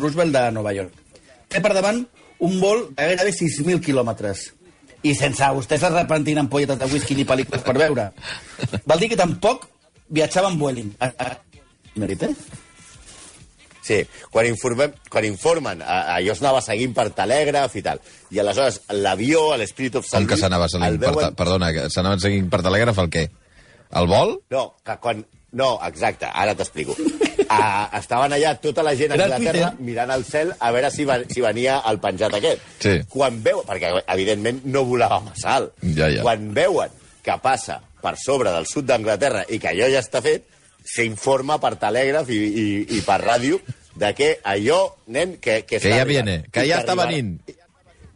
Roosevelt 0.00 0.32
de 0.36 0.44
Nova 0.54 0.72
York. 0.76 0.92
Té 1.48 1.62
per 1.64 1.72
davant 1.76 2.02
un 2.44 2.60
vol 2.60 2.84
de 2.92 3.08
gairebé 3.08 3.32
6.000 3.34 3.80
quilòmetres. 3.84 4.46
I 5.06 5.12
sense 5.14 5.46
vostès 5.54 5.82
es 5.86 5.92
repentin 5.94 6.38
ampolletes 6.42 6.78
de 6.80 6.86
whisky 6.92 7.14
ni 7.16 7.24
pel·lícules 7.26 7.62
per 7.64 7.76
veure. 7.78 8.08
Val 8.86 8.98
dir 9.00 9.08
que 9.12 9.18
tampoc 9.18 9.68
viatjava 10.10 10.50
amb 10.50 10.60
Vueling. 10.60 10.92
Ah, 11.00 11.12
ah, 11.18 11.36
Mèrit, 11.98 12.22
eh? 12.28 12.34
Sí, 13.88 14.02
quan, 14.30 14.44
informem, 14.46 14.92
quan 15.08 15.24
informen, 15.24 15.80
a- 15.80 16.16
allò 16.18 16.34
es 16.34 16.42
anava 16.42 16.60
seguint 16.60 16.92
per 16.94 17.06
telègraf 17.16 17.74
i 17.78 17.82
tal. 17.86 18.00
I 18.30 18.38
aleshores 18.42 18.82
l'avió, 18.92 19.54
l'Spirit 19.56 19.94
of 19.96 20.04
St. 20.04 20.18
Com 20.18 20.26
que 20.28 20.36
s'anava 20.36 20.66
el 20.68 20.70
seguint 20.74 20.98
per, 21.00 21.08
veuen- 21.14 21.24
ta- 21.30 21.34
perdona, 21.38 21.72
que 21.72 21.86
s'anava 21.94 22.18
seguint 22.20 22.50
per 22.52 22.60
telègraf 22.66 22.98
el 22.98 23.08
què? 23.14 23.24
El 24.02 24.06
vol? 24.10 24.34
No, 24.52 24.74
que 24.84 24.98
quan... 25.00 25.24
No, 25.56 25.78
exacte, 25.86 26.28
ara 26.28 26.52
t'explico. 26.54 26.92
Uh, 27.48 27.86
estaven 27.96 28.34
allà 28.36 28.50
tota 28.60 28.82
la 28.84 28.92
gent 28.98 29.14
a 29.14 29.16
Anglaterra 29.24 29.70
mirant 29.80 30.10
al 30.12 30.24
cel 30.28 30.50
a 30.58 30.68
veure 30.74 30.90
si, 30.92 31.06
va, 31.08 31.18
si 31.32 31.40
venia 31.40 31.78
el 31.88 31.98
penjat 32.02 32.34
aquest. 32.36 32.60
Sí. 32.84 32.94
Quan 33.08 33.38
veu, 33.42 33.62
perquè 33.64 33.94
evidentment 34.04 34.60
no 34.68 34.84
volava 34.84 35.20
massa 35.24 35.54
alt. 35.56 35.72
Ja, 35.96 36.10
ja. 36.12 36.22
Quan 36.26 36.50
veuen 36.54 36.92
que 37.24 37.38
passa 37.42 37.80
per 38.02 38.14
sobre 38.20 38.52
del 38.54 38.66
sud 38.68 38.84
d'Anglaterra 38.86 39.46
i 39.48 39.58
que 39.58 39.72
allò 39.72 39.88
ja 39.90 40.02
està 40.04 40.20
fet, 40.24 40.44
s'informa 40.84 41.58
per 41.60 41.74
telègraf 41.80 42.28
i, 42.32 42.38
i, 42.38 42.66
i 42.98 43.00
per 43.06 43.18
ràdio 43.24 43.58
de 43.98 44.12
que 44.14 44.28
allò, 44.46 44.82
nen, 45.10 45.38
que... 45.42 45.62
Que, 45.66 45.80
Que 45.80 45.88
ja 45.90 46.02
arribant. 46.04 46.08
viene, 46.28 46.36
que 46.52 46.66
ja 46.68 46.78
està 46.84 46.94
venint. 46.96 47.32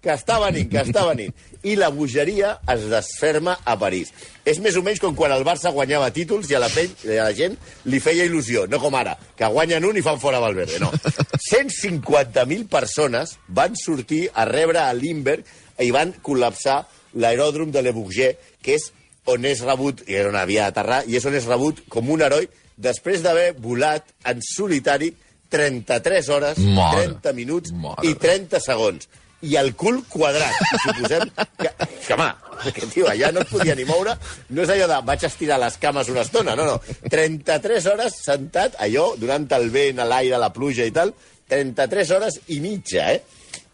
Que 0.02 0.12
està 0.14 0.38
venint, 0.42 0.68
que 0.70 0.80
està 0.82 1.02
venint. 1.08 1.34
I 1.62 1.76
la 1.78 1.92
bogeria 1.94 2.56
es 2.72 2.88
desferma 2.90 3.56
a 3.64 3.76
París. 3.78 4.10
És 4.44 4.58
més 4.62 4.74
o 4.74 4.82
menys 4.82 4.98
com 5.02 5.14
quan 5.14 5.30
el 5.34 5.44
Barça 5.46 5.70
guanyava 5.70 6.10
títols 6.14 6.50
i 6.50 6.56
a 6.58 6.62
la, 6.62 6.70
pell, 6.74 6.90
a 7.06 7.28
la 7.28 7.34
gent 7.38 7.54
li 7.86 8.00
feia 8.02 8.26
il·lusió. 8.26 8.64
No 8.70 8.80
com 8.82 8.96
ara, 8.98 9.14
que 9.38 9.46
guanyen 9.46 9.86
un 9.86 9.98
i 9.98 10.02
fan 10.02 10.18
fora 10.22 10.40
Valverde. 10.42 10.80
No. 10.82 10.90
150.000 11.52 12.66
persones 12.70 13.36
van 13.48 13.76
sortir 13.78 14.24
a 14.34 14.46
rebre 14.48 14.82
a 14.82 14.90
Limberg 14.96 15.46
i 15.82 15.90
van 15.94 16.14
col·lapsar 16.22 16.82
l'aeròdrom 17.14 17.70
de 17.70 17.82
Le 17.82 17.92
Bourget, 17.94 18.38
que 18.62 18.76
és 18.78 18.90
on 19.30 19.44
és 19.46 19.62
rebut, 19.62 20.02
i 20.08 20.18
era 20.18 20.32
on 20.32 20.38
havia 20.38 20.66
d'aterrar, 20.66 21.02
i 21.06 21.18
és 21.18 21.26
on 21.28 21.36
és 21.38 21.46
rebut 21.46 21.84
com 21.92 22.10
un 22.10 22.22
heroi 22.24 22.48
després 22.82 23.22
d'haver 23.22 23.52
volat 23.62 24.08
en 24.26 24.40
solitari 24.42 25.12
33 25.52 26.30
hores, 26.32 26.58
Mare. 26.58 27.04
30 27.20 27.34
minuts 27.36 27.74
Mare 27.76 28.08
i 28.08 28.14
30 28.18 28.62
segons. 28.64 29.08
I 29.42 29.56
el 29.58 29.72
cul 29.78 30.00
quadrat. 30.10 30.54
Suposem 30.84 31.28
que... 31.58 31.70
que 32.06 32.14
home, 32.14 32.28
que, 32.70 32.86
tio, 32.92 33.08
allà 33.10 33.32
no 33.34 33.42
es 33.42 33.50
podia 33.50 33.74
ni 33.78 33.86
moure. 33.88 34.14
No 34.54 34.62
és 34.62 34.72
allò 34.74 34.88
de 34.90 35.00
vaig 35.08 35.26
estirar 35.26 35.58
les 35.62 35.78
cames 35.82 36.10
una 36.12 36.22
estona, 36.22 36.54
no, 36.58 36.66
no. 36.68 36.78
33 37.10 37.88
hores 37.90 38.18
sentat, 38.22 38.78
allò, 38.86 39.12
durant 39.18 39.48
el 39.58 39.70
vent, 39.74 40.02
l'aire, 40.06 40.38
la 40.38 40.52
pluja 40.54 40.86
i 40.86 40.94
tal, 40.94 41.14
33 41.50 42.12
hores 42.16 42.38
i 42.54 42.60
mitja, 42.64 43.10
eh? 43.16 43.22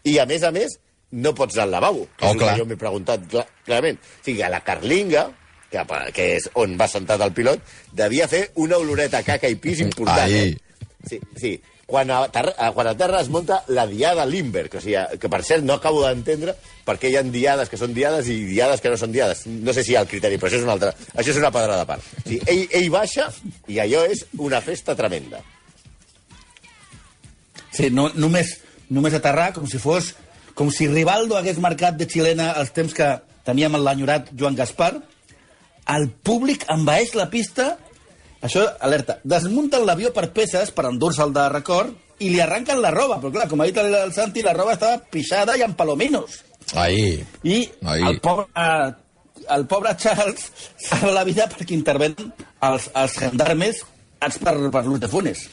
I, 0.08 0.16
a 0.22 0.26
més 0.30 0.44
a 0.46 0.52
més, 0.54 0.78
no 1.12 1.34
pots 1.36 1.56
anar 1.56 1.66
al 1.66 1.74
lavabo. 1.76 2.06
Oh, 2.20 2.32
clar. 2.32 2.54
que 2.54 2.62
jo 2.62 2.68
m'he 2.68 2.78
preguntat 2.80 3.28
clar, 3.30 3.44
clarament. 3.66 4.00
O 4.00 4.24
sigui, 4.24 4.42
a 4.44 4.50
la 4.52 4.62
Carlinga, 4.64 5.28
que, 5.72 5.84
que 6.16 6.30
és 6.36 6.48
on 6.60 6.76
va 6.80 6.88
sentat 6.90 7.22
el 7.24 7.34
pilot, 7.36 7.64
devia 7.96 8.28
fer 8.30 8.48
una 8.64 8.80
oloreta 8.80 9.22
caca 9.26 9.50
i 9.50 9.58
pis 9.60 9.82
important. 9.84 10.24
Ai. 10.24 10.52
Eh? 10.52 10.88
Sí, 11.08 11.20
sí. 11.38 11.52
Quan 11.88 12.10
a, 12.12 12.18
terra, 12.28 12.52
a- 12.60 12.72
quan 12.76 12.86
a 12.90 12.92
terra 13.00 13.22
es 13.24 13.30
munta 13.32 13.62
la 13.72 13.86
diada 13.88 14.26
Limberg, 14.28 14.74
o 14.76 14.80
sigui, 14.84 14.98
que 15.20 15.28
per 15.32 15.40
cert 15.46 15.64
no 15.64 15.78
acabo 15.78 16.02
d'entendre 16.04 16.52
per 16.84 16.98
què 17.00 17.08
hi 17.08 17.16
ha 17.16 17.22
diades 17.24 17.70
que 17.72 17.78
són 17.80 17.94
diades 17.96 18.28
i 18.28 18.34
diades 18.50 18.82
que 18.84 18.90
no 18.92 18.98
són 19.00 19.12
diades. 19.14 19.46
No 19.48 19.72
sé 19.72 19.84
si 19.86 19.94
hi 19.94 19.96
ha 19.96 20.02
el 20.04 20.10
criteri, 20.10 20.36
però 20.36 20.50
això 20.50 20.60
és 20.60 20.66
una 20.68 20.74
altra... 20.76 20.92
Això 21.16 21.32
és 21.32 21.40
una 21.40 21.50
pedra 21.54 21.78
de 21.80 21.86
part. 21.88 22.04
O 22.20 22.26
sigui, 22.28 22.42
ell, 22.44 22.66
ell 22.82 22.90
baixa 22.92 23.30
i 23.72 23.80
allò 23.80 24.04
és 24.12 24.26
una 24.36 24.60
festa 24.60 24.92
tremenda. 24.98 25.40
Sí, 27.72 27.88
no, 27.94 28.08
només, 28.16 28.58
només 28.90 29.16
aterrar 29.16 29.52
com 29.56 29.66
si 29.70 29.80
fos... 29.82 30.12
Com 30.58 30.72
si 30.74 30.88
Rivaldo 30.90 31.36
hagués 31.38 31.60
marcat 31.62 31.94
de 31.94 32.08
xilena 32.10 32.48
els 32.58 32.72
temps 32.74 32.90
que 32.92 33.06
teníem 33.46 33.76
en 33.78 33.84
l'enyorat 33.86 34.32
Joan 34.34 34.56
Gaspar, 34.58 34.90
el 35.94 36.08
públic 36.26 36.64
envaeix 36.68 37.12
la 37.14 37.28
pista, 37.30 37.76
això, 38.42 38.64
alerta, 38.80 39.18
desmunten 39.24 39.86
l'avió 39.86 40.12
per 40.14 40.28
peces 40.34 40.70
per 40.74 40.86
endur-se'l 40.90 41.34
de 41.34 41.48
record 41.52 42.22
i 42.22 42.30
li 42.32 42.40
arranquen 42.42 42.80
la 42.82 42.92
roba, 42.94 43.18
però 43.22 43.32
clar, 43.34 43.48
com 43.50 43.60
ha 43.62 43.66
dit 43.68 43.76
el, 43.78 43.92
el 43.94 44.14
Santi, 44.14 44.42
la 44.42 44.54
roba 44.56 44.74
estava 44.74 44.98
pixada 45.10 45.56
i 45.58 45.62
amb 45.66 45.76
palominos. 45.78 46.40
Ahí. 46.74 47.24
I 47.42 47.60
Ai. 47.82 48.02
el 48.10 48.20
pobre, 48.20 48.46
eh, 48.54 48.90
el 49.54 49.66
pobre 49.66 49.94
Charles 49.96 50.50
salva 50.88 51.14
la 51.20 51.24
vida 51.24 51.48
perquè 51.50 51.76
intervenen 51.76 52.32
els, 52.68 52.90
els 52.94 53.16
gendarmes 53.22 53.84
per, 54.18 54.54
per 54.74 54.84
l'ús 54.84 55.00
de 55.00 55.10
Funes. 55.10 55.46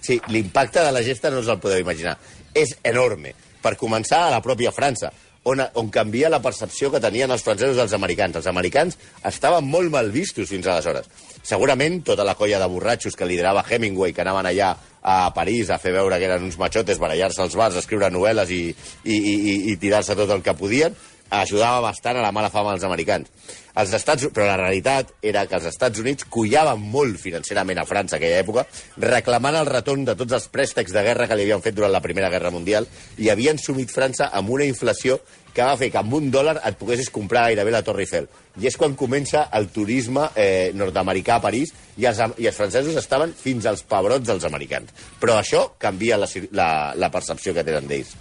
Sí, 0.00 0.16
l'impacte 0.32 0.80
de 0.80 0.92
la 0.92 1.04
gesta 1.04 1.30
no 1.30 1.42
us 1.42 1.50
el 1.52 1.60
podeu 1.60 1.82
imaginar. 1.82 2.16
És 2.56 2.78
enorme. 2.82 3.34
Per 3.60 3.74
començar, 3.76 4.24
a 4.26 4.32
la 4.32 4.42
pròpia 4.42 4.72
França, 4.72 5.10
on, 5.44 5.62
on 5.74 5.90
canvia 5.90 6.30
la 6.32 6.42
percepció 6.42 6.90
que 6.92 7.00
tenien 7.02 7.30
els 7.30 7.44
francesos 7.44 7.78
dels 7.78 7.94
americans. 7.96 8.36
Els 8.40 8.50
americans 8.50 8.98
estaven 9.28 9.68
molt 9.68 9.92
mal 9.92 10.10
vistos 10.14 10.50
fins 10.50 10.66
aleshores. 10.66 11.08
Segurament 11.42 12.02
tota 12.04 12.26
la 12.26 12.34
colla 12.36 12.58
de 12.60 12.68
borratxos 12.68 13.16
que 13.16 13.26
liderava 13.28 13.64
Hemingway, 13.68 14.12
que 14.12 14.24
anaven 14.24 14.50
allà 14.50 14.74
a 15.08 15.18
París 15.34 15.70
a 15.70 15.78
fer 15.80 15.94
veure 15.94 16.18
que 16.18 16.26
eren 16.28 16.44
uns 16.44 16.58
machotes, 16.60 16.98
barallar-se 17.00 17.40
als 17.44 17.56
bars, 17.56 17.78
escriure 17.80 18.10
novel·les 18.12 18.50
i, 18.52 18.62
i, 19.04 19.16
i, 19.16 19.54
i, 19.72 19.76
tirar-se 19.80 20.16
tot 20.18 20.34
el 20.34 20.42
que 20.44 20.56
podien, 20.58 20.96
ajudava 21.30 21.80
bastant 21.88 22.18
a 22.18 22.22
la 22.24 22.32
mala 22.32 22.50
fama 22.50 22.74
dels 22.74 22.86
americans. 22.88 23.30
Els 23.78 23.92
Estats, 23.94 24.26
però 24.34 24.48
la 24.48 24.56
realitat 24.58 25.12
era 25.22 25.44
que 25.46 25.54
els 25.54 25.68
Estats 25.70 26.00
Units 26.02 26.26
cuiaven 26.26 26.80
molt 26.92 27.20
financerament 27.22 27.78
a 27.78 27.86
França 27.86 28.16
aquella 28.16 28.40
època, 28.42 28.64
reclamant 29.04 29.54
el 29.60 29.68
retorn 29.70 30.02
de 30.08 30.16
tots 30.18 30.34
els 30.34 30.48
préstecs 30.50 30.94
de 30.94 31.04
guerra 31.06 31.28
que 31.30 31.38
li 31.38 31.46
havien 31.46 31.62
fet 31.62 31.76
durant 31.76 31.92
la 31.94 32.02
Primera 32.02 32.30
Guerra 32.32 32.50
Mundial 32.50 32.88
i 33.22 33.30
havien 33.30 33.60
sumit 33.62 33.94
França 33.94 34.32
amb 34.34 34.50
una 34.50 34.66
inflació 34.66 35.20
que 35.54 35.64
va 35.64 35.78
fer 35.78 35.92
que 35.94 35.98
amb 36.02 36.12
un 36.14 36.28
dòlar 36.34 36.58
et 36.66 36.78
poguessis 36.78 37.10
comprar 37.14 37.48
gairebé 37.48 37.72
la 37.74 37.84
Torre 37.86 38.02
Eiffel. 38.02 38.28
I 38.58 38.66
és 38.70 38.76
quan 38.78 38.98
comença 38.98 39.46
el 39.54 39.70
turisme 39.74 40.28
eh, 40.34 40.70
nord-americà 40.74 41.38
a 41.38 41.44
París 41.44 41.74
i 41.96 42.06
els, 42.10 42.22
i 42.38 42.50
els 42.50 42.58
francesos 42.58 42.98
estaven 42.98 43.34
fins 43.34 43.66
als 43.66 43.86
pebrots 43.86 44.26
dels 44.26 44.46
americans. 44.48 44.94
Però 45.22 45.38
això 45.38 45.68
canvia 45.78 46.18
la, 46.18 46.30
la, 46.50 46.70
la 46.98 47.14
percepció 47.14 47.54
que 47.54 47.66
tenen 47.66 47.90
d'ells. 47.90 48.16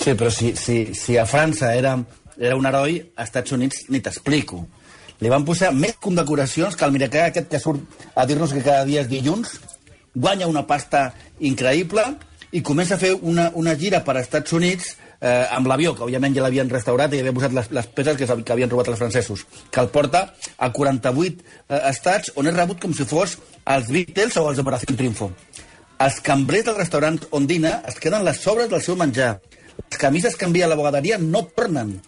Sí, 0.00 0.14
però 0.16 0.30
si, 0.32 0.54
si, 0.56 0.94
si 0.96 1.18
a 1.20 1.26
França 1.28 1.74
era, 1.76 1.98
era 2.38 2.56
un 2.56 2.64
heroi, 2.66 2.96
als 3.16 3.28
Estats 3.28 3.52
Units 3.52 3.84
ni 3.92 4.00
t'explico. 4.00 4.62
Li 5.20 5.28
van 5.28 5.44
posar 5.44 5.74
més 5.76 5.98
condecoracions 6.00 6.76
que 6.76 6.86
el 6.86 6.94
miracà 6.94 7.26
aquest 7.28 7.50
que 7.52 7.60
surt 7.60 8.00
a 8.16 8.24
dir-nos 8.24 8.54
que 8.56 8.64
cada 8.64 8.86
dia 8.88 9.02
és 9.04 9.10
dilluns, 9.10 9.58
guanya 10.14 10.48
una 10.48 10.64
pasta 10.66 11.10
increïble 11.38 12.06
i 12.56 12.62
comença 12.64 12.96
a 12.96 13.02
fer 13.02 13.12
una, 13.20 13.50
una 13.54 13.76
gira 13.76 14.00
per 14.06 14.16
als 14.16 14.30
Estats 14.30 14.56
Units 14.56 14.94
eh, 15.20 15.46
amb 15.52 15.68
l'avió, 15.68 15.92
que 15.94 16.06
òbviament 16.06 16.34
ja 16.34 16.46
l'havien 16.46 16.72
restaurat 16.72 17.12
i 17.12 17.20
havia 17.20 17.36
posat 17.36 17.54
les, 17.54 17.68
les 17.76 17.92
peces 17.94 18.16
que, 18.16 18.26
que 18.40 18.56
havien 18.56 18.72
robat 18.72 18.88
els 18.88 18.98
francesos, 18.98 19.44
que 19.70 19.84
el 19.84 19.92
porta 19.92 20.30
a 20.56 20.70
48 20.72 21.44
eh, 21.44 21.82
estats 21.92 22.32
on 22.40 22.48
és 22.48 22.56
rebut 22.56 22.80
com 22.80 22.96
si 22.96 23.04
fos 23.04 23.36
els 23.68 23.92
Beatles 23.92 24.40
o 24.40 24.48
els 24.48 24.64
Operació 24.64 24.96
Triunfo. 24.96 25.30
Els 26.00 26.20
cambrers 26.24 26.70
del 26.70 26.80
restaurant 26.80 27.20
on 27.36 27.46
dina 27.46 27.82
es 27.88 28.00
queden 28.00 28.24
les 28.24 28.40
sobres 28.40 28.72
del 28.72 28.80
seu 28.80 28.96
menjar. 28.96 29.34
Camises 29.98 30.36
que 30.36 30.46
envia 30.46 30.68
la 30.68 30.78
bogaderia 30.78 31.18
no 31.18 31.44
tornen. 31.46 31.98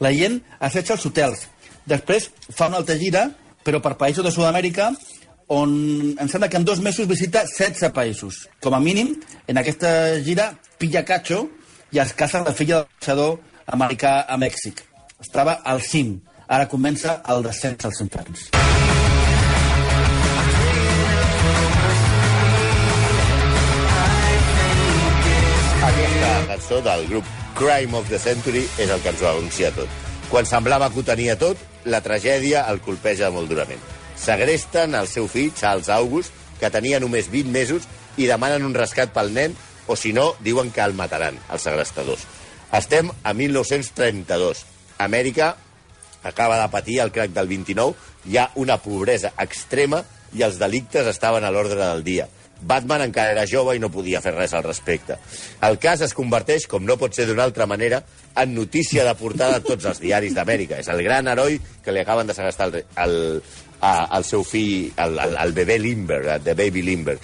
La 0.00 0.12
gent 0.14 0.40
assetja 0.60 0.94
els 0.96 1.06
hotels. 1.06 1.46
Després 1.88 2.30
fa 2.54 2.68
una 2.68 2.80
altra 2.80 2.96
gira, 3.00 3.28
però 3.64 3.80
per 3.84 3.96
països 4.00 4.24
de 4.24 4.32
Sud-amèrica, 4.32 4.92
on 5.48 5.70
em 6.20 6.28
sembla 6.28 6.48
que 6.48 6.58
en 6.60 6.64
dos 6.64 6.80
mesos 6.84 7.08
visita 7.08 7.44
16 7.48 7.92
països. 7.96 8.46
Com 8.60 8.76
a 8.76 8.80
mínim, 8.80 9.16
en 9.48 9.60
aquesta 9.60 10.20
gira 10.24 10.52
pilla 10.78 11.04
Cacho 11.04 11.46
i 11.92 12.00
es 12.04 12.12
casa 12.12 12.44
la 12.44 12.52
filla 12.52 12.82
del 12.82 12.88
ambaixador 12.88 13.38
americà 13.66 14.14
a 14.28 14.36
Mèxic. 14.36 14.84
Estava 15.20 15.60
al 15.64 15.82
cim. 15.82 16.18
Ara 16.48 16.68
comença 16.68 17.20
el 17.28 17.44
descens 17.44 17.88
als 17.88 18.04
inferns. 18.04 18.48
Cançó 26.48 26.80
del 26.82 27.06
grup 27.10 27.28
Crime 27.58 27.96
of 27.98 28.08
the 28.08 28.18
Century 28.18 28.64
és 28.78 28.88
el 28.88 29.00
que 29.04 29.12
ens 29.12 29.22
ho 29.22 29.28
anuncia 29.30 29.70
tot. 29.76 29.92
Quan 30.32 30.48
semblava 30.48 30.90
que 30.92 31.00
ho 31.00 31.06
tenia 31.06 31.38
tot, 31.40 31.60
la 31.84 32.02
tragèdia 32.04 32.64
el 32.72 32.82
colpeja 32.84 33.30
molt 33.34 33.48
durament. 33.52 33.80
Segresten 34.18 34.96
el 34.98 35.08
seu 35.08 35.28
fill, 35.30 35.54
Charles 35.56 35.88
August, 35.92 36.34
que 36.60 36.72
tenia 36.74 37.00
només 37.00 37.30
20 37.32 37.52
mesos, 37.54 37.86
i 38.18 38.26
demanen 38.26 38.66
un 38.66 38.74
rescat 38.76 39.14
pel 39.14 39.32
nen, 39.32 39.54
o 39.86 39.96
si 39.96 40.12
no, 40.12 40.32
diuen 40.44 40.72
que 40.74 40.82
el 40.84 40.96
mataran, 40.98 41.38
els 41.52 41.64
segrestadors. 41.64 42.26
Estem 42.74 43.08
a 43.22 43.32
1932. 43.32 44.64
Amèrica 44.98 45.54
acaba 46.22 46.58
de 46.60 46.68
patir 46.68 46.98
el 47.00 47.12
crac 47.14 47.32
del 47.32 47.48
29, 47.48 47.94
hi 48.26 48.36
ha 48.36 48.50
una 48.60 48.76
pobresa 48.82 49.32
extrema 49.38 50.02
i 50.36 50.42
els 50.44 50.58
delictes 50.60 51.06
estaven 51.08 51.46
a 51.46 51.52
l'ordre 51.54 51.80
del 51.80 52.04
dia. 52.04 52.28
Batman 52.60 53.04
encara 53.06 53.34
era 53.34 53.46
jove 53.46 53.76
i 53.76 53.82
no 53.82 53.90
podia 53.94 54.22
fer 54.24 54.34
res 54.34 54.54
al 54.54 54.64
respecte. 54.66 55.18
El 55.62 55.78
cas 55.82 56.02
es 56.04 56.14
converteix, 56.16 56.66
com 56.70 56.86
no 56.86 56.98
pot 56.98 57.14
ser 57.14 57.28
d'una 57.28 57.44
altra 57.46 57.66
manera, 57.70 58.02
en 58.36 58.54
notícia 58.54 59.04
de 59.06 59.14
portada 59.18 59.58
a 59.58 59.64
tots 59.64 59.86
els 59.90 60.00
diaris 60.02 60.34
d'Amèrica. 60.34 60.80
És 60.82 60.88
el 60.92 61.02
gran 61.06 61.28
heroi 61.28 61.60
que 61.84 61.94
li 61.94 62.02
acaben 62.02 62.26
de 62.26 62.34
segrestar 62.34 62.70
el, 62.72 62.80
el, 63.04 63.18
el 63.82 64.26
seu 64.26 64.42
fill, 64.46 64.90
el, 64.96 65.18
el, 65.18 65.38
el 65.44 65.54
bebè 65.54 65.78
Limber, 65.78 66.22
de 66.42 66.56
Baby 66.58 66.82
Limber. 66.82 67.18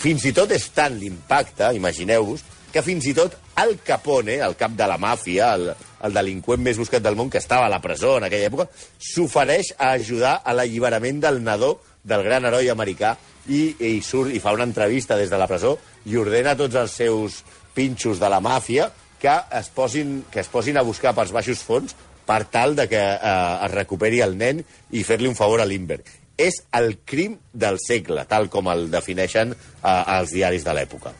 Fins 0.00 0.24
i 0.24 0.32
tot 0.32 0.52
és 0.56 0.70
tant 0.72 0.96
l'impacte, 0.96 1.74
imagineu-vos, 1.76 2.46
que 2.72 2.82
fins 2.86 3.04
i 3.10 3.14
tot 3.14 3.34
Al 3.60 3.74
Capone, 3.84 4.38
el 4.40 4.54
cap 4.56 4.72
de 4.78 4.86
la 4.88 4.96
màfia, 4.96 5.50
el, 5.58 5.72
el 6.06 6.14
delinqüent 6.16 6.62
més 6.64 6.78
buscat 6.80 7.02
del 7.04 7.18
món, 7.18 7.28
que 7.28 7.42
estava 7.42 7.66
a 7.66 7.72
la 7.72 7.82
presó 7.84 8.16
en 8.16 8.24
aquella 8.28 8.48
època, 8.48 8.68
s'ofereix 8.96 9.74
a 9.76 9.90
ajudar 9.98 10.38
a 10.40 10.54
l'alliberament 10.56 11.20
del 11.20 11.42
nadó 11.44 11.74
del 12.04 12.24
gran 12.24 12.46
heroi 12.48 12.70
americà 12.72 13.16
i, 13.50 13.62
i 13.82 13.92
surt 14.04 14.32
i 14.34 14.40
fa 14.42 14.54
una 14.54 14.66
entrevista 14.68 15.18
des 15.18 15.30
de 15.30 15.38
la 15.38 15.48
presó 15.50 15.76
i 16.06 16.16
ordena 16.16 16.56
tots 16.58 16.78
els 16.78 16.94
seus 17.02 17.40
pinxos 17.74 18.20
de 18.22 18.30
la 18.30 18.40
màfia 18.40 18.90
que 19.20 19.34
es 19.58 19.68
posin, 19.68 20.24
que 20.30 20.40
es 20.40 20.48
posin 20.48 20.78
a 20.80 20.86
buscar 20.86 21.12
pels 21.14 21.34
baixos 21.34 21.60
fons 21.66 21.94
per 22.26 22.44
tal 22.52 22.76
de 22.78 22.86
que 22.88 23.00
eh, 23.00 23.64
es 23.66 23.72
recuperi 23.74 24.22
el 24.24 24.36
nen 24.38 24.62
i 24.94 25.04
fer-li 25.04 25.28
un 25.28 25.36
favor 25.36 25.60
a 25.60 25.66
Limber. 25.68 26.00
És 26.40 26.62
el 26.72 26.94
crim 27.04 27.36
del 27.52 27.76
segle, 27.82 28.24
tal 28.30 28.48
com 28.48 28.70
el 28.72 28.86
defineixen 28.92 29.52
eh, 29.52 30.04
els 30.16 30.32
diaris 30.32 30.64
de 30.64 30.76
l'època. 30.76 31.12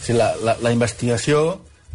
Sí, 0.00 0.14
la, 0.14 0.30
la, 0.40 0.56
la 0.62 0.72
investigació 0.72 1.42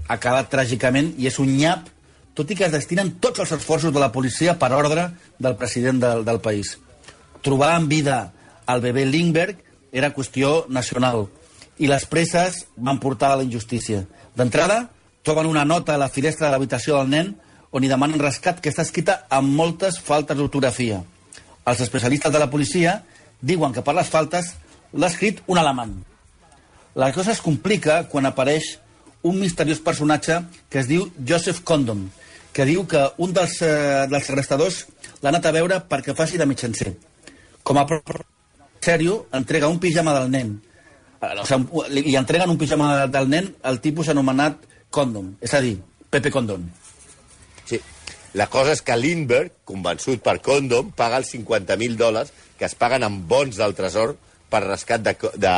ha 0.06 0.20
acabat 0.20 0.52
tràgicament 0.52 1.14
i 1.18 1.32
és 1.32 1.40
un 1.40 1.50
nyap, 1.56 1.88
tot 2.36 2.52
i 2.52 2.58
que 2.60 2.68
es 2.68 2.76
destinen 2.76 3.16
tots 3.24 3.40
els 3.40 3.56
esforços 3.56 3.94
de 3.96 4.04
la 4.04 4.12
policia 4.12 4.58
per 4.60 4.74
ordre 4.76 5.10
del 5.40 5.56
president 5.58 6.04
del, 6.04 6.26
del 6.28 6.42
país. 6.44 6.76
Trobar 7.42 7.76
en 7.80 7.88
vida 7.90 8.32
el 8.70 8.82
bebè 8.82 9.06
Lindbergh 9.06 9.62
era 9.92 10.14
qüestió 10.14 10.66
nacional 10.70 11.26
i 11.82 11.88
les 11.90 12.06
presses 12.06 12.66
van 12.78 13.00
portar 13.02 13.32
a 13.34 13.40
la 13.40 13.46
injustícia. 13.48 14.04
D'entrada, 14.38 14.92
troben 15.26 15.50
una 15.50 15.66
nota 15.66 15.96
a 15.96 16.02
la 16.02 16.10
finestra 16.10 16.48
de 16.48 16.54
l'habitació 16.54 17.00
del 17.00 17.10
nen 17.10 17.34
on 17.72 17.84
hi 17.84 17.90
demanen 17.90 18.22
rescat 18.22 18.62
que 18.62 18.70
està 18.70 18.86
escrita 18.86 19.24
amb 19.30 19.50
moltes 19.58 19.98
faltes 20.00 20.38
d'ortografia. 20.38 21.02
Els 21.66 21.82
especialistes 21.82 22.32
de 22.32 22.40
la 22.40 22.50
policia 22.52 23.02
diuen 23.42 23.74
que 23.74 23.82
per 23.82 23.96
les 23.98 24.10
faltes 24.10 24.54
l'ha 24.94 25.10
escrit 25.10 25.42
un 25.48 25.58
alemany. 25.58 25.94
La 26.96 27.12
cosa 27.16 27.32
es 27.32 27.42
complica 27.42 28.04
quan 28.12 28.28
apareix 28.28 28.76
un 29.24 29.38
misteriós 29.40 29.80
personatge 29.80 30.42
que 30.70 30.82
es 30.82 30.90
diu 30.90 31.08
Joseph 31.28 31.62
Condom, 31.64 32.10
que 32.54 32.66
diu 32.68 32.86
que 32.86 33.06
un 33.18 33.34
dels, 33.34 33.62
eh, 33.62 34.08
dels 34.12 34.28
segrestadors 34.28 34.86
l'ha 35.22 35.30
anat 35.30 35.46
a 35.46 35.56
veure 35.56 35.80
perquè 35.88 36.16
faci 36.18 36.38
de 36.38 36.46
mitjancer. 36.46 36.94
Com 37.64 37.78
a 37.78 37.86
sèrio, 38.82 39.28
entrega 39.38 39.68
un 39.70 39.80
pijama 39.80 40.14
del 40.20 40.32
nen. 40.34 40.56
Eh, 41.22 41.34
O 41.42 41.46
sigui, 41.46 41.84
li 41.94 42.02
li 42.10 42.16
entreguen 42.18 42.50
un 42.50 42.58
pijama 42.58 43.06
del 43.08 43.30
nen 43.30 43.52
al 43.64 43.80
tipus 43.82 44.10
anomenat 44.10 44.58
Condom, 44.92 45.36
és 45.40 45.54
a 45.54 45.62
dir, 45.62 45.78
Pepe 46.10 46.32
Condom. 46.34 46.66
Sí. 47.70 47.78
La 48.34 48.48
cosa 48.50 48.74
és 48.74 48.82
que 48.82 48.96
Lindbergh, 48.98 49.54
convençut 49.64 50.20
per 50.24 50.40
Condom, 50.42 50.90
paga 50.92 51.18
els 51.22 51.30
50.000 51.36 51.96
dòlars 52.00 52.34
que 52.58 52.66
es 52.66 52.76
paguen 52.76 53.04
amb 53.04 53.24
bons 53.30 53.56
del 53.58 53.76
tresor 53.78 54.16
per 54.50 54.64
rescat 54.66 55.02
de, 55.06 55.14
de, 55.38 55.54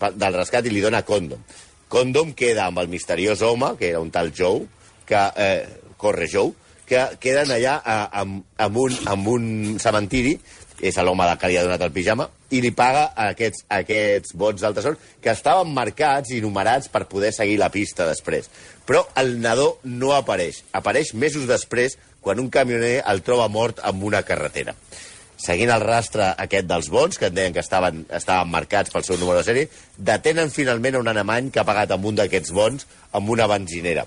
per- 0.00 0.14
del 0.16 0.34
rescat 0.40 0.66
i 0.66 0.72
li 0.72 0.80
dona 0.82 1.04
Condom. 1.06 1.44
Condom 1.88 2.32
queda 2.34 2.66
amb 2.66 2.80
el 2.82 2.88
misteriós 2.88 3.42
home, 3.42 3.74
que 3.78 3.90
era 3.92 4.00
un 4.00 4.10
tal 4.10 4.32
Joe, 4.34 4.64
que 5.06 5.20
eh, 5.36 5.66
corre 5.96 6.26
Joe, 6.32 6.50
que 6.88 7.04
queden 7.20 7.52
allà 7.54 7.76
a, 7.84 7.98
amb, 8.20 8.42
amb, 8.58 8.76
un, 8.76 8.96
amb 9.08 9.28
un 9.28 9.44
cementiri, 9.80 10.34
és 10.80 10.96
l'home 10.96 11.26
que 11.38 11.48
li 11.48 11.56
ha 11.58 11.64
donat 11.64 11.82
el 11.86 11.92
pijama, 11.92 12.28
i 12.50 12.60
li 12.62 12.70
paga 12.74 13.08
aquests, 13.30 13.64
aquests 13.72 14.34
vots 14.38 14.62
del 14.62 14.74
tresor 14.74 14.98
que 15.22 15.32
estaven 15.32 15.72
marcats 15.74 16.32
i 16.34 16.40
numerats 16.42 16.90
per 16.92 17.06
poder 17.10 17.32
seguir 17.32 17.58
la 17.58 17.70
pista 17.70 18.06
després. 18.08 18.50
Però 18.86 19.04
el 19.20 19.38
nadó 19.40 19.78
no 19.84 20.12
apareix. 20.14 20.62
Apareix 20.72 21.14
mesos 21.14 21.48
després, 21.50 21.98
quan 22.20 22.40
un 22.40 22.50
camioner 22.50 23.02
el 23.06 23.22
troba 23.22 23.48
mort 23.48 23.80
amb 23.84 24.04
una 24.04 24.22
carretera. 24.22 24.74
Seguint 25.44 25.72
el 25.74 25.82
rastre 25.82 26.30
aquest 26.40 26.68
dels 26.70 26.88
bons, 26.92 27.18
que 27.18 27.28
et 27.28 27.34
deien 27.34 27.52
que 27.52 27.60
estaven, 27.60 28.04
estaven 28.16 28.52
marcats 28.52 28.92
pel 28.94 29.04
seu 29.04 29.18
número 29.18 29.40
de 29.40 29.48
sèrie, 29.48 29.68
detenen 29.98 30.52
finalment 30.54 31.00
un 31.00 31.10
alemany 31.10 31.50
que 31.50 31.60
ha 31.60 31.68
pagat 31.68 31.92
amb 31.92 32.06
un 32.08 32.16
d'aquests 32.20 32.54
bons 32.54 32.86
amb 33.12 33.34
una 33.34 33.48
benzinera. 33.50 34.06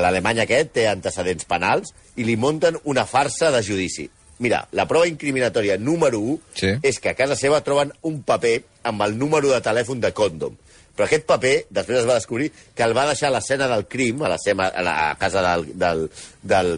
L'alemany 0.00 0.44
aquest 0.44 0.70
té 0.76 0.86
antecedents 0.88 1.48
penals 1.50 1.90
i 2.16 2.24
li 2.24 2.36
munten 2.38 2.78
una 2.84 3.04
farsa 3.04 3.50
de 3.50 3.62
judici. 3.66 4.06
Mira, 4.40 4.62
la 4.72 4.86
prova 4.88 5.06
incriminatòria 5.08 5.76
número 5.78 6.18
1 6.18 6.38
Sí. 6.56 6.70
és 6.82 6.98
que 6.98 7.10
a 7.12 7.14
casa 7.14 7.36
seva 7.36 7.60
troben 7.64 7.92
un 8.08 8.22
paper 8.24 8.62
amb 8.88 9.02
el 9.04 9.18
número 9.18 9.50
de 9.52 9.60
telèfon 9.60 10.00
de 10.00 10.12
Condom. 10.16 10.56
Però 10.96 11.06
aquest 11.06 11.26
paper, 11.28 11.66
després 11.70 12.00
es 12.00 12.08
va 12.08 12.16
descobrir 12.18 12.50
que 12.74 12.82
el 12.82 12.96
va 12.96 13.06
deixar 13.06 13.28
a 13.28 13.34
l'escena 13.36 13.68
del 13.68 13.86
crim, 13.86 14.22
a 14.24 14.28
la, 14.32 14.38
seva, 14.40 14.66
a 14.68 14.82
la 14.82 14.94
a 15.10 15.18
casa 15.20 15.42
del, 15.44 15.66
del, 15.78 16.06
del, 16.42 16.72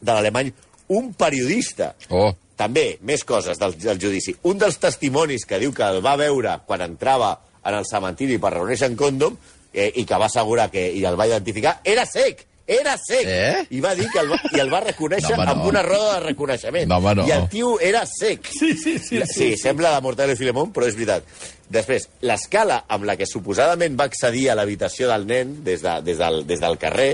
de 0.00 0.12
l'alemany, 0.12 0.52
un 0.94 1.12
periodista. 1.14 1.92
Oh, 2.10 2.32
També, 2.56 2.98
més 3.02 3.24
coses 3.26 3.58
del, 3.58 3.74
del 3.80 3.98
judici. 3.98 4.34
Un 4.46 4.58
dels 4.60 4.76
testimonis 4.78 5.46
que 5.48 5.58
diu 5.58 5.72
que 5.74 5.82
el 5.82 5.98
va 6.04 6.14
veure 6.20 6.60
quan 6.66 6.82
entrava 6.84 7.32
en 7.64 7.74
el 7.74 7.86
cementiri 7.88 8.38
per 8.38 8.52
reunir-se 8.54 8.86
en 8.86 8.94
còndom 8.96 9.34
eh, 9.72 9.90
i 9.96 10.04
que 10.06 10.18
va 10.20 10.26
assegurar 10.28 10.68
que 10.70 10.84
i 10.92 11.02
el 11.08 11.16
va 11.18 11.26
identificar, 11.26 11.80
era 11.82 12.04
sec! 12.06 12.44
Era 12.66 12.94
sec! 12.96 13.24
Eh? 13.26 13.66
I 13.74 13.80
va 13.82 13.90
dir 13.98 14.06
que 14.12 14.20
el 14.22 14.30
va, 14.30 14.36
i 14.54 14.60
el 14.62 14.70
va 14.72 14.80
reconèixer 14.84 15.32
No, 15.34 15.42
home, 15.42 15.46
no. 15.46 15.52
amb 15.56 15.66
una 15.66 15.82
roda 15.82 16.12
de 16.14 16.20
reconeixement. 16.28 16.86
No, 16.88 16.98
home, 17.02 17.14
no. 17.18 17.26
I 17.26 17.32
el 17.34 17.48
tio 17.50 17.72
era 17.80 18.04
sec. 18.06 18.46
Sí, 18.54 18.72
sí, 18.78 18.98
sí. 19.02 19.18
La- 19.18 19.26
sí, 19.26 19.56
sembla 19.58 19.94
de 19.96 20.00
Mortadelo 20.04 20.36
i 20.36 20.38
Filemón, 20.38 20.70
però 20.72 20.86
és 20.86 20.94
veritat. 20.96 21.26
Després, 21.72 22.08
l'escala 22.22 22.84
amb 22.88 23.04
la 23.08 23.16
que 23.16 23.26
suposadament 23.26 23.98
va 23.98 24.04
accedir 24.10 24.48
a 24.52 24.54
l'habitació 24.58 25.08
del 25.10 25.26
nen 25.26 25.56
des, 25.64 25.82
de, 25.82 25.96
des, 26.06 26.18
del, 26.20 26.42
des 26.46 26.60
del 26.62 26.78
carrer 26.78 27.10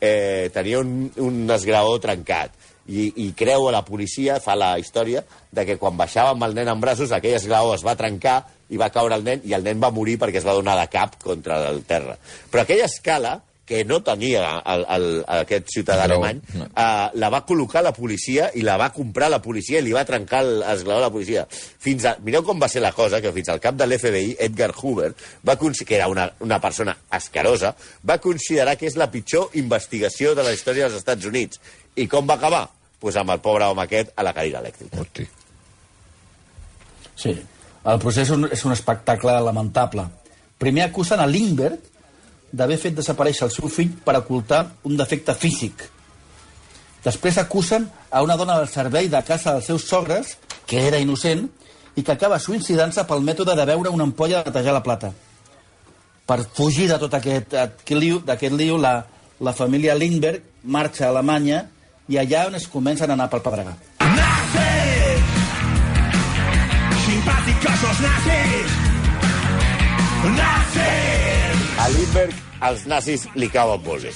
eh, 0.00 0.50
tenia 0.54 0.78
un, 0.80 1.10
un 1.18 1.50
esgraó 1.50 1.98
trencat. 2.02 2.54
I, 2.86 3.12
I 3.26 3.28
creu 3.38 3.68
a 3.68 3.72
la 3.72 3.84
policia, 3.86 4.40
fa 4.42 4.56
la 4.58 4.72
història, 4.78 5.22
de 5.54 5.64
que 5.66 5.76
quan 5.78 5.96
baixava 5.96 6.32
amb 6.34 6.42
el 6.48 6.54
nen 6.54 6.68
en 6.68 6.80
braços, 6.82 7.12
aquell 7.14 7.36
esgraó 7.38 7.74
es 7.76 7.84
va 7.86 7.94
trencar 7.98 8.40
i 8.74 8.78
va 8.80 8.88
caure 8.90 9.14
el 9.14 9.22
nen, 9.22 9.42
i 9.46 9.54
el 9.54 9.62
nen 9.62 9.78
va 9.82 9.90
morir 9.94 10.16
perquè 10.18 10.40
es 10.40 10.46
va 10.46 10.54
donar 10.56 10.74
de 10.80 10.88
cap 10.90 11.14
contra 11.22 11.60
el 11.70 11.82
terra. 11.86 12.16
Però 12.50 12.62
aquella 12.64 12.86
escala, 12.90 13.36
que 13.72 13.86
no 13.88 14.02
tenia 14.04 14.44
el, 14.68 14.82
el, 14.96 15.06
aquest 15.38 15.70
ciutadà 15.72 16.04
Però- 16.04 16.18
alemany, 16.18 16.42
no. 16.60 16.66
uh, 16.68 17.08
la 17.16 17.30
va 17.32 17.40
col·locar 17.48 17.80
la 17.86 17.94
policia 17.96 18.50
i 18.58 18.64
la 18.66 18.76
va 18.76 18.90
comprar 18.92 19.30
la 19.32 19.40
policia 19.40 19.80
i 19.80 19.86
li 19.86 19.94
va 19.96 20.04
trencar 20.04 20.42
el 20.44 20.60
esglaó 20.74 21.00
a 21.00 21.06
la 21.06 21.12
policia. 21.14 21.46
Fins 21.48 22.04
a, 22.04 22.16
mireu 22.20 22.44
com 22.44 22.60
va 22.60 22.68
ser 22.68 22.82
la 22.84 22.92
cosa, 22.92 23.22
que 23.24 23.32
fins 23.32 23.48
al 23.48 23.62
cap 23.64 23.78
de 23.80 23.88
l'FBI, 23.88 24.36
Edgar 24.44 24.72
Hoover, 24.76 25.14
va 25.48 25.56
que 25.62 25.94
era 25.96 26.08
una, 26.08 26.26
una 26.40 26.60
persona 26.60 26.96
asquerosa, 27.10 27.74
va 28.08 28.18
considerar 28.20 28.76
que 28.76 28.90
és 28.90 28.98
la 29.00 29.08
pitjor 29.10 29.56
investigació 29.60 30.34
de 30.34 30.44
la 30.44 30.52
història 30.52 30.88
dels 30.88 31.00
Estats 31.00 31.24
Units. 31.24 31.60
I 31.96 32.08
com 32.08 32.28
va 32.28 32.36
acabar? 32.36 32.66
Pues 33.00 33.16
amb 33.16 33.32
el 33.34 33.40
pobre 33.40 33.64
home 33.64 33.82
aquest 33.86 34.12
a 34.16 34.22
la 34.22 34.34
cadira 34.36 34.60
elèctrica. 34.60 35.00
hosti. 35.00 35.26
Sí. 37.16 37.38
El 37.84 37.98
procés 38.02 38.28
és 38.28 38.34
un, 38.34 38.46
és 38.52 38.64
un 38.68 38.74
espectacle 38.74 39.40
lamentable. 39.42 40.04
Primer 40.58 40.84
acusen 40.84 41.20
a 41.20 41.26
Lindbergh 41.26 41.91
d'haver 42.52 42.78
fet 42.78 42.94
desaparèixer 42.96 43.48
el 43.48 43.54
seu 43.54 43.68
fill 43.72 43.90
per 44.04 44.18
ocultar 44.20 44.66
un 44.84 44.96
defecte 44.96 45.34
físic. 45.34 45.88
Després 47.02 47.38
acusen 47.40 47.88
a 48.10 48.22
una 48.22 48.36
dona 48.36 48.58
del 48.60 48.68
servei 48.70 49.08
de 49.10 49.22
casa 49.26 49.56
dels 49.56 49.66
seus 49.66 49.88
sogres, 49.88 50.36
que 50.66 50.86
era 50.86 51.00
innocent, 51.02 51.48
i 51.96 52.02
que 52.02 52.14
acaba 52.14 52.38
suïcidant-se 52.40 53.04
pel 53.08 53.24
mètode 53.24 53.56
de 53.58 53.66
beure 53.68 53.90
una 53.90 54.06
ampolla 54.08 54.42
de 54.42 54.50
netejar 54.50 54.76
la 54.76 54.84
plata. 54.84 55.12
Per 56.26 56.38
fugir 56.54 56.86
de 56.88 56.98
tot 57.02 57.14
aquest, 57.18 57.56
aquest 57.58 57.98
liu, 57.98 58.20
d'aquest 58.24 58.54
liu 58.56 58.78
la, 58.80 58.94
la 59.40 59.52
família 59.52 59.96
Lindbergh 59.98 60.44
marxa 60.62 61.08
a 61.08 61.10
Alemanya 61.10 61.64
i 62.08 62.18
allà 62.22 62.46
on 62.48 62.54
es 62.60 62.68
comencen 62.70 63.10
a 63.10 63.18
anar 63.18 63.28
pel 63.32 63.42
pedregar. 63.42 63.76
Simpáticos 67.02 67.82
los 67.82 68.00
nazis. 68.06 68.78
Nazis. 70.36 70.71
Lindbergh 72.12 72.40
als 72.60 72.82
nazis 72.84 73.22
li 73.40 73.46
cauen 73.48 73.80
molt 73.86 74.02
bé. 74.04 74.10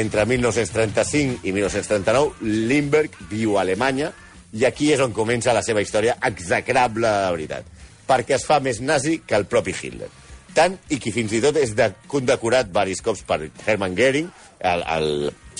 Entre 0.00 0.22
1935 0.24 1.42
i 1.44 1.52
1939, 1.52 2.46
Lindbergh 2.70 3.18
viu 3.28 3.58
a 3.58 3.66
Alemanya 3.66 4.08
i 4.56 4.64
aquí 4.64 4.88
és 4.94 5.02
on 5.04 5.12
comença 5.12 5.52
la 5.52 5.60
seva 5.66 5.82
història 5.84 6.14
execrable 6.24 7.04
de 7.04 7.34
veritat. 7.34 7.68
Perquè 8.08 8.38
es 8.38 8.46
fa 8.48 8.62
més 8.64 8.80
nazi 8.80 9.18
que 9.28 9.36
el 9.36 9.44
propi 9.44 9.76
Hitler. 9.76 10.08
Tant 10.56 10.78
i 10.88 10.96
que 10.96 11.12
fins 11.12 11.36
i 11.36 11.42
tot 11.44 11.60
és 11.60 11.76
de, 11.76 11.90
condecorat 12.08 12.72
varis 12.72 13.04
cops 13.04 13.20
per 13.28 13.42
Hermann 13.66 13.98
Göring, 13.98 14.32
el, 14.72 14.86
el, 14.96 15.12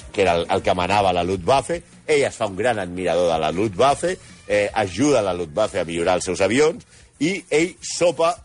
que 0.08 0.24
era 0.24 0.38
el, 0.40 0.48
el 0.48 0.64
que 0.64 0.72
manava 0.72 1.12
la 1.12 1.26
Luftwaffe. 1.28 1.82
Ell 2.08 2.24
es 2.30 2.40
fa 2.40 2.48
un 2.48 2.56
gran 2.56 2.80
admirador 2.80 3.28
de 3.34 3.40
la 3.44 3.52
Luftwaffe, 3.52 4.16
eh, 4.48 4.70
ajuda 4.72 5.20
la 5.20 5.36
Luftwaffe 5.36 5.84
a 5.84 5.84
millorar 5.84 6.16
els 6.16 6.32
seus 6.32 6.40
avions 6.40 6.88
i 7.20 7.42
ell 7.50 7.74
sopa 7.82 8.38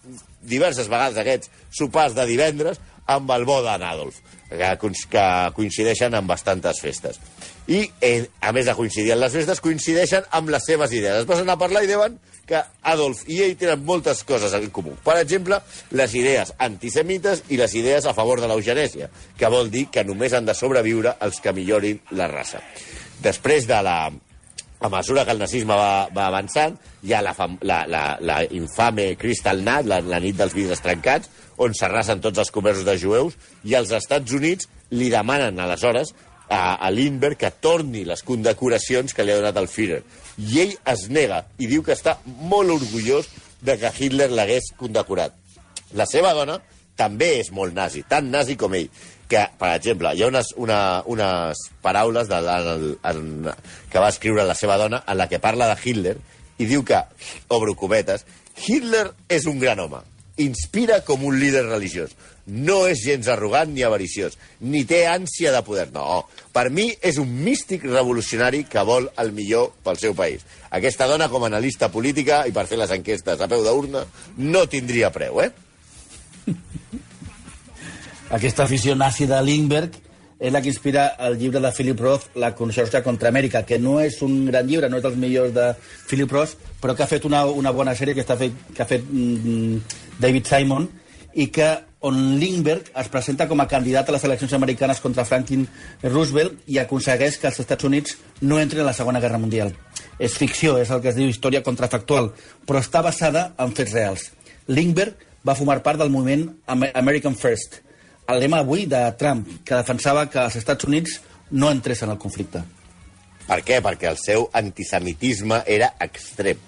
diverses 0.43 0.89
vegades 0.91 1.15
aquests 1.21 1.51
sopars 1.71 2.17
de 2.17 2.25
divendres 2.27 2.81
amb 3.07 3.31
el 3.35 3.45
bo 3.45 3.61
d'en 3.65 3.83
Adolf, 3.83 4.19
que, 4.49 4.91
que 5.11 5.25
coincideixen 5.55 6.13
amb 6.15 6.29
bastantes 6.29 6.81
festes. 6.83 7.19
I, 7.67 7.85
eh, 8.03 8.25
a 8.41 8.51
més 8.51 8.67
de 8.67 8.75
coincidir 8.75 9.13
en 9.15 9.21
les 9.21 9.33
festes, 9.33 9.61
coincideixen 9.63 10.27
amb 10.35 10.51
les 10.51 10.65
seves 10.67 10.91
idees. 10.91 11.21
Es 11.21 11.29
posen 11.29 11.49
a 11.49 11.57
parlar 11.59 11.83
i 11.85 11.91
diuen 11.91 12.17
que 12.47 12.59
Adolf 12.91 13.23
i 13.31 13.39
ell 13.45 13.55
tenen 13.59 13.85
moltes 13.87 14.23
coses 14.27 14.51
en 14.57 14.67
comú. 14.75 14.97
Per 15.03 15.15
exemple, 15.21 15.61
les 15.95 16.15
idees 16.19 16.51
antisemites 16.59 17.45
i 17.49 17.59
les 17.59 17.75
idees 17.79 18.05
a 18.05 18.15
favor 18.15 18.41
de 18.43 18.51
l'eugenèsia, 18.51 19.09
que 19.39 19.51
vol 19.51 19.71
dir 19.71 19.87
que 19.91 20.03
només 20.03 20.35
han 20.35 20.49
de 20.49 20.55
sobreviure 20.57 21.15
els 21.23 21.39
que 21.39 21.55
millorin 21.55 22.01
la 22.19 22.27
raça. 22.31 22.59
Després 23.23 23.67
de 23.69 23.79
la, 23.85 23.97
a 24.83 24.89
mesura 24.91 25.23
que 25.23 25.31
el 25.31 25.39
nazisme 25.39 25.75
va, 25.79 26.09
va 26.11 26.27
avançant, 26.27 26.75
hi 27.07 27.13
ha 27.15 27.21
la, 27.23 27.31
fam, 27.37 27.55
la, 27.63 27.85
la, 27.87 28.03
la 28.19 28.41
infame 28.51 29.13
Crystal 29.19 29.63
la, 29.63 29.79
la 29.81 30.19
nit 30.19 30.35
dels 30.35 30.53
vidres 30.53 30.83
trencats, 30.83 31.31
on 31.63 31.71
s'arrasen 31.77 32.19
tots 32.19 32.41
els 32.43 32.51
comerços 32.51 32.83
de 32.83 32.97
jueus, 32.99 33.37
i 33.63 33.77
els 33.79 33.93
Estats 33.95 34.35
Units 34.35 34.67
li 34.91 35.07
demanen, 35.13 35.61
aleshores, 35.63 36.11
a, 36.49 36.75
a 36.75 36.91
Lindbergh 36.91 37.39
que 37.39 37.53
torni 37.63 38.03
les 38.03 38.25
condecoracions 38.27 39.15
que 39.15 39.23
li 39.23 39.31
ha 39.31 39.39
donat 39.39 39.57
el 39.61 39.71
Führer. 39.71 40.01
I 40.37 40.59
ell 40.65 40.75
es 40.93 41.07
nega 41.07 41.45
i 41.57 41.71
diu 41.71 41.85
que 41.85 41.95
està 41.95 42.17
molt 42.25 42.75
orgullós 42.75 43.31
de 43.63 43.77
que 43.79 43.93
Hitler 43.95 44.29
l'hagués 44.33 44.73
condecorat. 44.77 45.39
La 45.95 46.05
seva 46.09 46.33
dona 46.35 46.59
també 46.99 47.37
és 47.39 47.49
molt 47.55 47.73
nazi, 47.73 48.03
tan 48.09 48.27
nazi 48.33 48.57
com 48.59 48.75
ell, 48.77 48.91
que, 49.29 49.43
per 49.59 49.73
exemple, 49.75 50.13
hi 50.13 50.23
ha 50.23 50.29
unes, 50.31 50.53
una, 50.61 50.79
unes 51.09 51.65
paraules 51.81 52.29
de, 52.29 52.39
en, 52.53 52.87
en, 53.09 53.51
que 53.91 54.01
va 54.03 54.11
escriure 54.13 54.47
la 54.47 54.57
seva 54.57 54.77
dona 54.81 55.03
en 55.07 55.19
la 55.19 55.29
que 55.31 55.41
parla 55.43 55.69
de 55.71 55.77
Hitler 55.83 56.17
i 56.61 56.69
diu 56.69 56.83
que, 56.85 56.99
obro 57.53 57.75
cometes, 57.79 58.25
Hitler 58.65 59.07
és 59.33 59.47
un 59.49 59.59
gran 59.61 59.81
home, 59.81 60.03
inspira 60.37 61.01
com 61.05 61.25
un 61.25 61.39
líder 61.39 61.65
religiós, 61.65 62.13
no 62.45 62.83
és 62.89 62.99
gens 63.05 63.29
arrogant 63.31 63.71
ni 63.71 63.85
avariciós, 63.87 64.35
ni 64.59 64.83
té 64.85 65.05
ànsia 65.07 65.53
de 65.55 65.61
poder. 65.63 65.87
No, 65.95 66.25
per 66.53 66.67
mi 66.73 66.89
és 67.01 67.17
un 67.21 67.29
místic 67.45 67.85
revolucionari 67.87 68.63
que 68.69 68.83
vol 68.87 69.07
el 69.21 69.31
millor 69.35 69.71
pel 69.85 69.99
seu 70.01 70.15
país. 70.17 70.43
Aquesta 70.73 71.07
dona, 71.07 71.29
com 71.31 71.45
a 71.45 71.51
analista 71.51 71.91
política 71.93 72.43
i 72.49 72.55
per 72.55 72.67
fer 72.67 72.81
les 72.81 72.91
enquestes 72.91 73.39
a 73.39 73.47
peu 73.47 73.63
d'urna, 73.63 74.03
no 74.37 74.65
tindria 74.67 75.13
preu, 75.13 75.39
eh? 75.43 75.51
Aquesta 78.33 78.63
afició 78.65 78.95
nazi 78.97 79.27
de 79.29 79.37
Lindbergh 79.45 79.93
és 80.43 80.51
la 80.51 80.59
que 80.63 80.71
inspira 80.71 81.03
el 81.23 81.37
llibre 81.39 81.61
de 81.61 81.69
Philip 81.71 81.99
Roth, 82.01 82.31
La 82.35 82.53
consorcia 82.57 83.03
contra 83.05 83.29
Amèrica, 83.29 83.61
que 83.63 83.77
no 83.79 83.99
és 84.01 84.17
un 84.25 84.45
gran 84.49 84.67
llibre, 84.67 84.89
no 84.89 84.97
és 84.97 85.03
dels 85.05 85.15
millors 85.19 85.53
de 85.55 85.67
Philip 86.09 86.31
Roth, 86.33 86.55
però 86.81 86.95
que 86.97 87.05
ha 87.05 87.07
fet 87.07 87.25
una, 87.29 87.45
una 87.45 87.71
bona 87.71 87.93
sèrie 87.95 88.15
que, 88.17 88.25
està 88.25 88.35
fet, 88.39 88.55
que 88.73 88.81
ha 88.83 88.89
fet 88.89 89.05
mm, 89.05 89.77
David 90.19 90.49
Simon 90.49 90.89
i 91.39 91.47
que 91.53 91.69
on 92.03 92.17
Lindbergh 92.41 92.89
es 92.99 93.07
presenta 93.13 93.47
com 93.47 93.61
a 93.63 93.67
candidat 93.71 94.09
a 94.09 94.15
les 94.17 94.25
eleccions 94.27 94.51
americanes 94.57 94.99
contra 94.99 95.23
Franklin 95.23 95.63
Roosevelt 96.03 96.65
i 96.67 96.81
aconsegueix 96.81 97.37
que 97.39 97.47
els 97.47 97.61
Estats 97.63 97.87
Units 97.87 98.17
no 98.41 98.59
entrin 98.59 98.83
a 98.83 98.89
la 98.89 98.97
Segona 98.97 99.21
Guerra 99.23 99.39
Mundial. 99.39 99.71
És 100.19 100.35
ficció, 100.35 100.75
és 100.81 100.91
el 100.91 100.99
que 101.05 101.13
es 101.13 101.15
diu 101.15 101.29
història 101.31 101.63
contrafactual, 101.63 102.33
però 102.67 102.81
està 102.83 103.05
basada 103.05 103.53
en 103.61 103.71
fets 103.77 103.95
reals. 103.95 104.27
Lindbergh 104.67 105.15
va 105.47 105.55
formar 105.55 105.79
part 105.85 106.01
del 106.01 106.11
moviment 106.11 106.49
Amer- 106.67 106.91
American 106.99 107.39
First, 107.39 107.79
el 108.27 108.39
lema 108.39 108.61
avui 108.63 108.85
de 108.89 109.01
Trump, 109.19 109.47
que 109.65 109.75
defensava 109.75 110.27
que 110.31 110.41
els 110.43 110.55
Estats 110.59 110.87
Units 110.87 111.19
no 111.51 111.71
entressin 111.71 112.11
al 112.11 112.21
conflicte. 112.21 112.63
Per 113.47 113.59
què? 113.67 113.81
Perquè 113.83 114.07
el 114.11 114.19
seu 114.21 114.47
antisemitisme 114.55 115.63
era 115.67 115.93
extrem. 116.03 116.61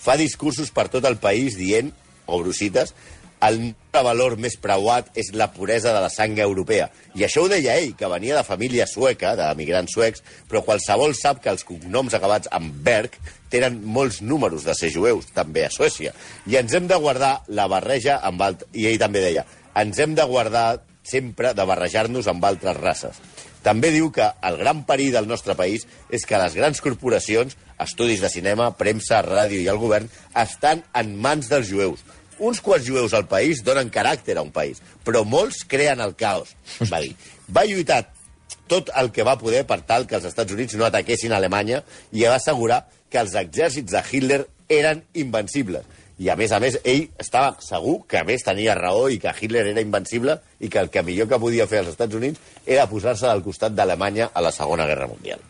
Fa 0.00 0.16
discursos 0.16 0.70
per 0.72 0.88
tot 0.88 1.04
el 1.08 1.18
país 1.20 1.58
dient, 1.58 1.90
o 2.30 2.38
brucites, 2.40 2.94
el 3.40 3.58
nostre 3.60 4.02
valor 4.04 4.36
més 4.38 4.54
preuat 4.60 5.08
és 5.18 5.30
la 5.34 5.48
puresa 5.50 5.94
de 5.94 6.00
la 6.04 6.10
sang 6.12 6.36
europea. 6.44 6.90
I 7.16 7.24
això 7.24 7.42
ho 7.42 7.48
deia 7.50 7.78
ell, 7.80 7.94
que 7.96 8.08
venia 8.12 8.36
de 8.36 8.44
família 8.46 8.86
sueca, 8.86 9.32
de 9.36 9.46
migrants 9.58 9.96
suecs, 9.96 10.22
però 10.48 10.62
qualsevol 10.66 11.16
sap 11.16 11.40
que 11.42 11.50
els 11.50 11.64
cognoms 11.66 12.14
acabats 12.14 12.50
amb 12.52 12.76
Berg 12.84 13.16
tenen 13.50 13.80
molts 13.82 14.20
números 14.20 14.68
de 14.68 14.76
ser 14.76 14.92
jueus, 14.94 15.32
també 15.34 15.64
a 15.66 15.72
Suècia. 15.72 16.12
I 16.46 16.60
ens 16.60 16.76
hem 16.76 16.86
de 16.86 17.00
guardar 17.00 17.40
la 17.48 17.66
barreja 17.66 18.20
amb 18.22 18.44
alt... 18.44 18.68
I 18.76 18.86
ell 18.92 19.00
també 19.00 19.24
deia, 19.24 19.46
ens 19.80 19.98
hem 19.98 20.14
de 20.14 20.28
guardar 20.28 20.82
sempre 21.02 21.54
de 21.54 21.66
barrejar-nos 21.66 22.28
amb 22.30 22.44
altres 22.44 22.76
races. 22.76 23.20
També 23.64 23.90
diu 23.92 24.08
que 24.12 24.24
el 24.46 24.56
gran 24.60 24.84
perill 24.88 25.12
del 25.12 25.28
nostre 25.28 25.54
país 25.56 25.84
és 26.08 26.24
que 26.26 26.38
les 26.40 26.54
grans 26.56 26.80
corporacions, 26.80 27.56
estudis 27.80 28.22
de 28.24 28.30
cinema, 28.32 28.70
premsa, 28.76 29.20
ràdio 29.26 29.60
i 29.60 29.68
el 29.68 29.80
govern 29.80 30.08
estan 30.38 30.84
en 30.96 31.12
mans 31.20 31.50
dels 31.52 31.68
jueus. 31.68 32.04
Uns 32.40 32.62
quants 32.64 32.86
jueus 32.86 33.12
al 33.12 33.26
país 33.28 33.60
donen 33.64 33.92
caràcter 33.92 34.38
a 34.38 34.44
un 34.46 34.52
país, 34.52 34.80
però 35.04 35.26
molts 35.28 35.60
creen 35.68 36.00
el 36.00 36.16
caos, 36.16 36.54
va 36.92 37.02
dir. 37.04 37.12
Va 37.52 37.66
lluitar 37.68 38.06
tot 38.70 38.88
el 38.96 39.10
que 39.12 39.26
va 39.26 39.36
poder 39.36 39.66
per 39.68 39.82
tal 39.84 40.06
que 40.06 40.16
els 40.16 40.28
Estats 40.30 40.54
Units 40.54 40.78
no 40.78 40.86
ataquessin 40.86 41.34
Alemanya 41.36 41.82
i 42.14 42.24
va 42.24 42.38
assegurar 42.38 42.84
que 43.10 43.18
els 43.20 43.34
exèrcits 43.36 43.92
de 43.92 44.02
Hitler 44.08 44.44
eren 44.70 45.02
invencibles. 45.18 45.84
I, 46.20 46.28
a 46.28 46.36
més 46.36 46.52
a 46.52 46.58
més, 46.60 46.76
ell 46.84 47.06
estava 47.22 47.54
segur 47.64 48.02
que, 48.04 48.18
a 48.20 48.26
més, 48.28 48.42
tenia 48.44 48.74
raó 48.76 49.06
i 49.08 49.16
que 49.20 49.32
Hitler 49.32 49.62
era 49.70 49.80
invencible 49.80 50.36
i 50.60 50.68
que 50.68 50.82
el 50.82 50.90
que 50.92 51.02
millor 51.06 51.30
que 51.30 51.38
podia 51.40 51.66
fer 51.70 51.80
als 51.80 51.94
Estats 51.94 52.18
Units 52.18 52.66
era 52.66 52.84
posar-se 52.90 53.30
al 53.30 53.40
costat 53.46 53.72
d'Alemanya 53.72 54.28
a 54.34 54.42
la 54.44 54.52
Segona 54.52 54.84
Guerra 54.90 55.08
Mundial. 55.08 55.40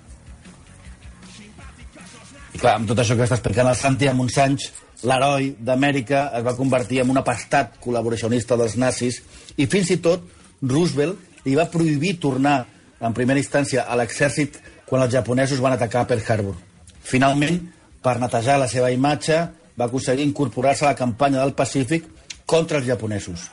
I 2.55 2.63
clar, 2.63 2.77
amb 2.77 2.87
tot 2.87 3.03
això 3.03 3.19
que 3.19 3.27
està 3.27 3.41
explicant 3.41 3.67
el 3.67 3.79
Santi 3.83 4.07
amb 4.07 4.23
uns 4.23 4.39
anys, 4.39 4.71
l'heroi 5.03 5.53
d'Amèrica 5.59 6.29
es 6.39 6.47
va 6.47 6.55
convertir 6.55 7.03
en 7.03 7.11
un 7.11 7.19
apastat 7.19 7.81
col·laboracionista 7.83 8.59
dels 8.61 8.79
nazis 8.79 9.23
i 9.57 9.67
fins 9.67 9.91
i 9.91 9.99
tot 10.05 10.27
Roosevelt 10.63 11.47
li 11.47 11.57
va 11.59 11.71
prohibir 11.73 12.19
tornar 12.23 12.59
en 13.01 13.15
primera 13.17 13.41
instància 13.41 13.89
a 13.89 13.97
l'exèrcit 13.99 14.61
quan 14.87 15.03
els 15.03 15.15
japonesos 15.15 15.63
van 15.63 15.75
atacar 15.75 16.07
Pearl 16.07 16.27
Harbor. 16.29 16.59
Finalment, 17.03 17.65
per 18.05 18.21
netejar 18.21 18.59
la 18.61 18.69
seva 18.69 18.91
imatge, 18.93 19.49
va 19.81 19.89
aconseguir 19.89 20.27
incorporar-se 20.29 20.85
a 20.85 20.93
la 20.93 20.99
campanya 20.99 21.41
del 21.41 21.57
Pacífic 21.57 22.07
contra 22.47 22.79
els 22.81 22.87
japonesos. 22.87 23.49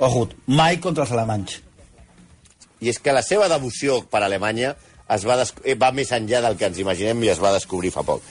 Ojut, 0.00 0.34
mai 0.46 0.80
contra 0.82 1.04
els 1.04 1.12
alemanys. 1.14 1.60
I 2.80 2.88
és 2.90 2.98
que 2.98 3.12
la 3.12 3.22
seva 3.22 3.48
devoció 3.52 4.00
per 4.10 4.22
Alemanya 4.24 4.74
es 5.12 5.26
va, 5.28 5.36
eh, 5.64 5.74
va 5.76 5.90
més 5.92 6.12
enllà 6.16 6.40
del 6.44 6.56
que 6.56 6.70
ens 6.70 6.78
imaginem 6.80 7.22
i 7.24 7.32
es 7.32 7.42
va 7.42 7.52
descobrir 7.52 7.92
fa 7.92 8.04
poc. 8.06 8.24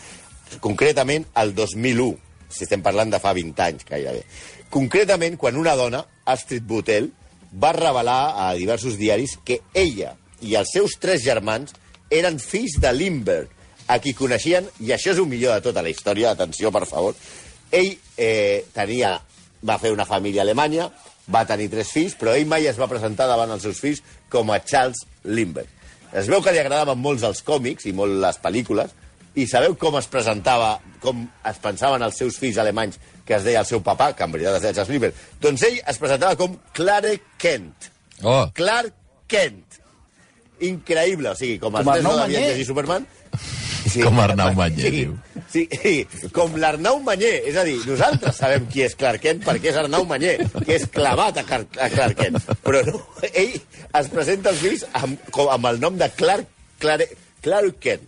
Concretament, 0.64 1.28
el 1.38 1.54
2001, 1.54 2.16
si 2.50 2.66
estem 2.66 2.82
parlant 2.82 3.12
de 3.14 3.20
fa 3.22 3.36
20 3.38 3.62
anys, 3.68 3.86
gairebé. 3.86 4.24
Concretament, 4.74 5.38
quan 5.38 5.60
una 5.60 5.76
dona, 5.78 6.02
Astrid 6.26 6.66
Butel, 6.66 7.12
va 7.54 7.74
revelar 7.78 8.34
a 8.48 8.54
diversos 8.58 8.98
diaris 8.98 9.38
que 9.46 9.62
ella 9.74 10.16
i 10.42 10.56
els 10.58 10.74
seus 10.74 10.98
tres 11.02 11.22
germans 11.24 11.76
eren 12.10 12.40
fills 12.42 12.80
de 12.82 12.92
Lindbergh, 12.94 13.54
a 13.89 13.97
qui 14.04 14.13
coneixien, 14.13 14.67
i 14.86 14.93
això 14.93 15.15
és 15.15 15.21
un 15.21 15.30
millor 15.30 15.58
de 15.58 15.65
tota 15.65 15.82
la 15.82 15.89
història, 15.89 16.36
atenció, 16.36 16.69
per 16.71 16.86
favor, 16.89 17.17
ell 17.71 17.95
eh, 18.17 18.65
tenia, 18.73 19.15
va 19.65 19.80
fer 19.82 19.91
una 19.93 20.06
família 20.06 20.43
a 20.43 20.45
Alemanya, 20.45 20.89
va 21.30 21.45
tenir 21.49 21.69
tres 21.73 21.91
fills, 21.93 22.15
però 22.17 22.36
ell 22.38 22.47
mai 22.49 22.67
es 22.69 22.78
va 22.80 22.89
presentar 22.89 23.28
davant 23.30 23.52
els 23.54 23.65
seus 23.65 23.82
fills 23.82 24.02
com 24.30 24.49
a 24.54 24.60
Charles 24.62 25.04
Lindbergh. 25.25 25.69
Es 26.13 26.30
veu 26.30 26.41
que 26.41 26.54
li 26.54 26.62
agradaven 26.62 26.97
molts 26.97 27.25
els 27.25 27.41
còmics 27.45 27.86
i 27.89 27.93
molt 27.93 28.17
les 28.21 28.39
pel·lícules, 28.41 28.93
i 29.38 29.45
sabeu 29.47 29.75
com 29.78 29.97
es 29.99 30.10
presentava, 30.10 30.71
com 31.02 31.21
es 31.45 31.60
pensaven 31.62 32.02
els 32.06 32.17
seus 32.17 32.39
fills 32.41 32.58
alemanys 32.62 32.97
que 33.25 33.38
es 33.38 33.45
deia 33.45 33.62
el 33.62 33.69
seu 33.69 33.82
papà, 33.86 34.12
que 34.17 34.25
en 34.25 34.34
veritat 34.34 34.58
es 34.58 34.65
deia 34.65 34.78
Charles 34.80 34.93
Lindbergh? 34.95 35.25
Doncs 35.41 35.65
ell 35.69 35.78
es 35.86 36.02
presentava 36.02 36.38
com 36.38 36.58
Clark 36.73 37.30
Kent. 37.41 37.89
Oh, 38.23 38.43
Clark 38.58 38.93
Kent. 39.30 39.80
Increïble, 40.65 41.30
o 41.32 41.38
sigui, 41.39 41.58
com 41.62 41.78
els 41.78 41.86
Com 41.86 42.04
no 42.04 42.17
devien 42.17 42.41
Mañé. 42.41 42.52
llegir 42.54 42.69
Superman... 42.69 43.10
Com 44.04 44.19
Arnau 44.21 44.54
Mañé, 44.58 44.84
sí, 44.84 44.91
diu. 44.93 45.15
Sí, 45.49 45.63
sí, 45.82 45.93
com 46.36 46.56
l'Arnau 46.62 46.99
Mañé. 47.06 47.32
És 47.49 47.58
a 47.60 47.65
dir, 47.67 47.78
nosaltres 47.88 48.38
sabem 48.41 48.67
qui 48.71 48.84
és 48.86 48.95
Clark 48.99 49.23
Kent 49.23 49.43
perquè 49.45 49.71
és 49.71 49.80
Arnau 49.82 50.06
Mañé, 50.10 50.36
que 50.62 50.78
és 50.78 50.86
clavat 50.93 51.41
a, 51.41 51.45
Car 51.47 51.63
a 51.82 51.89
Clark 51.93 52.19
Kent. 52.19 52.39
Però 52.65 52.84
no, 52.88 53.02
ell 53.32 53.58
es 53.58 54.13
presenta 54.13 54.54
als 54.54 54.63
fills 54.63 54.86
amb, 55.02 55.19
com, 55.34 55.49
amb 55.54 55.71
el 55.71 55.82
nom 55.82 55.97
de 55.99 56.10
Clark, 56.19 56.47
Clark, 56.84 57.17
Clark 57.45 57.82
Kent. 57.84 58.08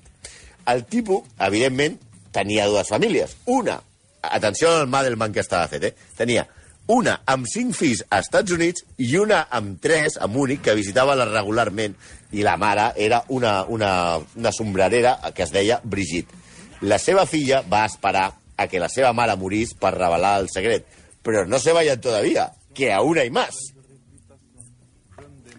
El 0.71 0.85
tipus, 0.85 1.25
evidentment, 1.41 1.97
tenia 2.35 2.69
dues 2.69 2.89
famílies. 2.93 3.35
Una, 3.51 3.79
atenció 4.21 4.69
al 4.71 4.89
Madelman 4.91 5.33
que 5.33 5.41
estava 5.43 5.67
fet, 5.71 5.89
eh? 5.89 6.11
Tenia 6.17 6.45
una 6.87 7.21
amb 7.29 7.45
cinc 7.47 7.75
fills 7.77 8.01
als 8.09 8.27
Estats 8.27 8.51
Units 8.51 8.85
i 8.97 9.11
una 9.17 9.45
amb 9.49 9.79
tres, 9.81 10.17
a 10.17 10.27
Múnich, 10.27 10.61
que 10.65 10.75
visitava 10.75 11.15
la 11.15 11.27
regularment, 11.29 11.95
i 12.31 12.43
la 12.43 12.57
mare 12.57 12.91
era 12.95 13.23
una, 13.29 13.65
una, 13.67 14.17
una 14.35 14.51
sombrerera 14.51 15.17
que 15.35 15.43
es 15.43 15.51
deia 15.51 15.81
Brigitte. 15.83 16.33
La 16.81 16.97
seva 16.97 17.27
filla 17.29 17.61
va 17.61 17.85
esperar 17.85 18.31
a 18.57 18.67
que 18.67 18.79
la 18.81 18.89
seva 18.89 19.13
mare 19.13 19.35
morís 19.37 19.75
per 19.77 19.93
revelar 19.95 20.39
el 20.41 20.49
secret, 20.49 20.87
però 21.21 21.45
no 21.45 21.59
se 21.59 21.73
vayan 21.73 22.01
todavía, 22.01 22.51
que 22.73 22.91
aún 22.93 23.17
hay 23.17 23.29
más. 23.29 23.55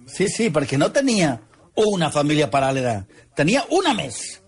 Sí, 0.06 0.28
sí, 0.28 0.50
perquè 0.50 0.76
no 0.76 0.90
tenia 0.92 1.38
una 1.80 2.10
família 2.12 2.50
paral·lela, 2.50 3.02
tenia 3.36 3.64
una 3.70 3.94
més. 3.96 4.42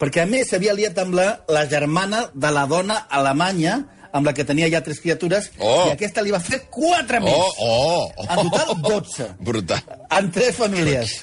Perquè, 0.00 0.24
a 0.24 0.26
més, 0.26 0.48
s'havia 0.50 0.74
liat 0.74 0.96
amb 0.98 1.14
la, 1.14 1.26
la 1.52 1.66
germana 1.70 2.24
de 2.34 2.50
la 2.50 2.64
dona 2.66 2.96
alemanya, 3.12 3.76
amb 4.12 4.26
la 4.28 4.32
que 4.36 4.44
tenia 4.44 4.68
ja 4.70 4.80
tres 4.84 5.00
criatures, 5.00 5.50
Oh. 5.58 5.88
i 5.88 5.92
aquesta 5.96 6.22
li 6.22 6.30
va 6.34 6.40
fer 6.40 6.62
quatre 6.70 7.20
més. 7.20 7.32
Oh, 7.34 7.52
oh, 7.58 8.10
oh. 8.16 8.26
En 8.28 8.48
total, 8.50 8.74
12. 8.82 9.28
Brutal. 9.48 9.80
En 10.18 10.30
tres 10.32 10.56
famílies. 10.56 11.14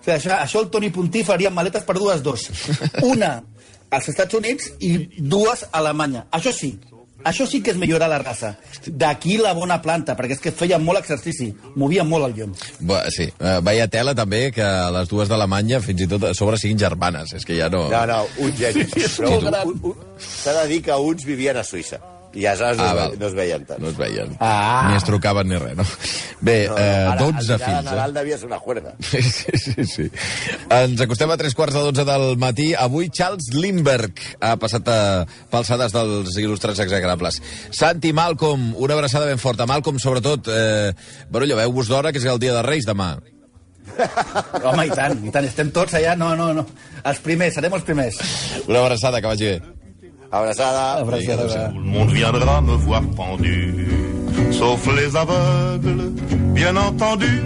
O 0.00 0.02
sigui, 0.04 0.14
això, 0.16 0.36
això 0.40 0.60
el 0.62 0.70
Toni 0.72 0.88
Puntí 0.94 1.24
faria 1.26 1.50
maletes 1.50 1.84
per 1.84 1.96
dues 1.98 2.22
dos. 2.22 2.46
Una 3.12 3.34
als 3.90 4.08
Estats 4.12 4.34
Units 4.38 4.70
i 4.86 4.94
dues 5.18 5.64
a 5.66 5.72
Alemanya. 5.82 6.24
Això 6.32 6.52
sí, 6.54 6.76
això 7.24 7.46
sí 7.46 7.60
que 7.62 7.70
és 7.72 7.76
millorar 7.80 8.08
la 8.10 8.18
raça. 8.22 8.54
D'aquí 8.86 9.36
la 9.38 9.52
bona 9.54 9.80
planta, 9.82 10.16
perquè 10.16 10.36
és 10.38 10.40
que 10.40 10.52
feia 10.52 10.78
molt 10.78 11.00
exercici, 11.00 11.50
movia 11.76 12.04
molt 12.04 12.26
el 12.30 12.34
llom. 12.38 12.54
Bé, 12.80 13.00
sí, 13.14 13.28
eh, 13.38 13.58
veia 13.62 13.88
tela 13.88 14.14
també 14.14 14.50
que 14.52 14.66
les 14.96 15.08
dues 15.08 15.28
d'Alemanya 15.28 15.80
fins 15.84 16.00
i 16.02 16.08
tot 16.10 16.24
a 16.30 16.34
sobre 16.34 16.58
siguin 16.58 16.78
germanes. 16.78 17.32
És 17.36 17.44
que 17.44 17.56
ja 17.58 17.68
no... 17.70 17.88
No, 17.90 18.04
no, 18.06 18.22
un 18.38 18.52
geni. 18.56 18.86
Un- 19.20 19.94
S'ha 20.20 20.52
de 20.62 20.66
dir 20.68 20.82
que 20.82 20.92
uns 20.96 21.24
vivien 21.24 21.56
a 21.56 21.64
Suïssa. 21.64 22.00
I 22.32 22.44
aleshores 22.46 22.76
no, 22.78 22.84
Ah, 22.84 22.90
es, 22.90 22.94
val. 22.96 23.10
ve- 23.10 23.16
no 23.18 23.26
es 23.26 23.34
veien 23.34 23.64
tant. 23.66 23.80
No 23.82 23.88
es 23.88 23.96
veien. 23.98 24.36
Ah. 24.38 24.86
Ni 24.90 24.96
es 24.96 25.04
trucaven 25.04 25.48
ni 25.48 25.56
res, 25.58 25.74
no? 25.76 25.82
Bé, 26.40 26.68
No, 26.68 26.76
eh, 26.78 27.06
ara, 27.10 27.16
12 27.16 27.24
al 27.26 27.42
dinar 27.42 27.58
de 27.58 27.64
fills. 27.64 27.78
Eh? 27.80 27.82
Nadal 27.90 28.14
devia 28.14 28.38
ser 28.38 28.46
una 28.46 28.58
juerga. 28.60 28.92
Sí, 29.00 29.22
sí, 29.38 29.58
sí, 29.58 29.84
sí. 29.84 30.06
Ens 30.70 31.00
acostem 31.00 31.30
a 31.30 31.36
tres 31.36 31.54
quarts 31.58 31.74
de 31.74 31.80
dotze 31.88 32.04
del 32.06 32.36
matí. 32.38 32.68
Avui 32.78 33.10
Charles 33.10 33.48
Lindbergh 33.52 34.14
ha 34.40 34.54
passat 34.62 34.86
a 34.88 35.00
palçades 35.50 35.90
dels 35.92 36.36
il·lustrats 36.38 36.78
exagrables. 36.86 37.40
Santi, 37.72 38.12
Malcolm, 38.12 38.74
una 38.78 38.94
abraçada 38.94 39.26
ben 39.26 39.38
forta. 39.42 39.66
Malcolm, 39.66 39.98
sobretot, 39.98 40.46
eh, 40.54 40.94
bueno, 41.30 41.46
lleveu-vos 41.50 41.88
d'hora, 41.90 42.12
que 42.12 42.18
és 42.22 42.24
el 42.30 42.38
dia 42.38 42.54
de 42.54 42.62
Reis 42.62 42.86
demà. 42.86 43.16
Home, 44.62 44.86
i 44.86 44.90
tant, 44.94 45.18
i 45.26 45.30
tant, 45.34 45.44
estem 45.48 45.70
tots 45.74 45.94
allà, 45.98 46.14
no, 46.16 46.36
no, 46.38 46.52
no. 46.54 46.64
Els 47.04 47.18
primers, 47.24 47.54
serem 47.58 47.74
els 47.74 47.82
primers. 47.82 48.20
Una 48.68 48.84
abraçada, 48.84 49.20
que 49.20 49.26
vagi 49.26 49.44
bé. 49.56 49.60
Abraçada. 50.32 50.96
Abraçada. 51.00 51.68
Tout 51.72 51.78
le 51.78 51.84
monde 51.84 52.10
viendra 52.10 52.60
me 52.60 52.76
voir 52.76 53.02
pendu, 53.16 53.88
sauf 54.52 54.86
les 54.96 55.16
aveugles, 55.16 56.12
bien 56.54 56.76
entendu. 56.76 57.42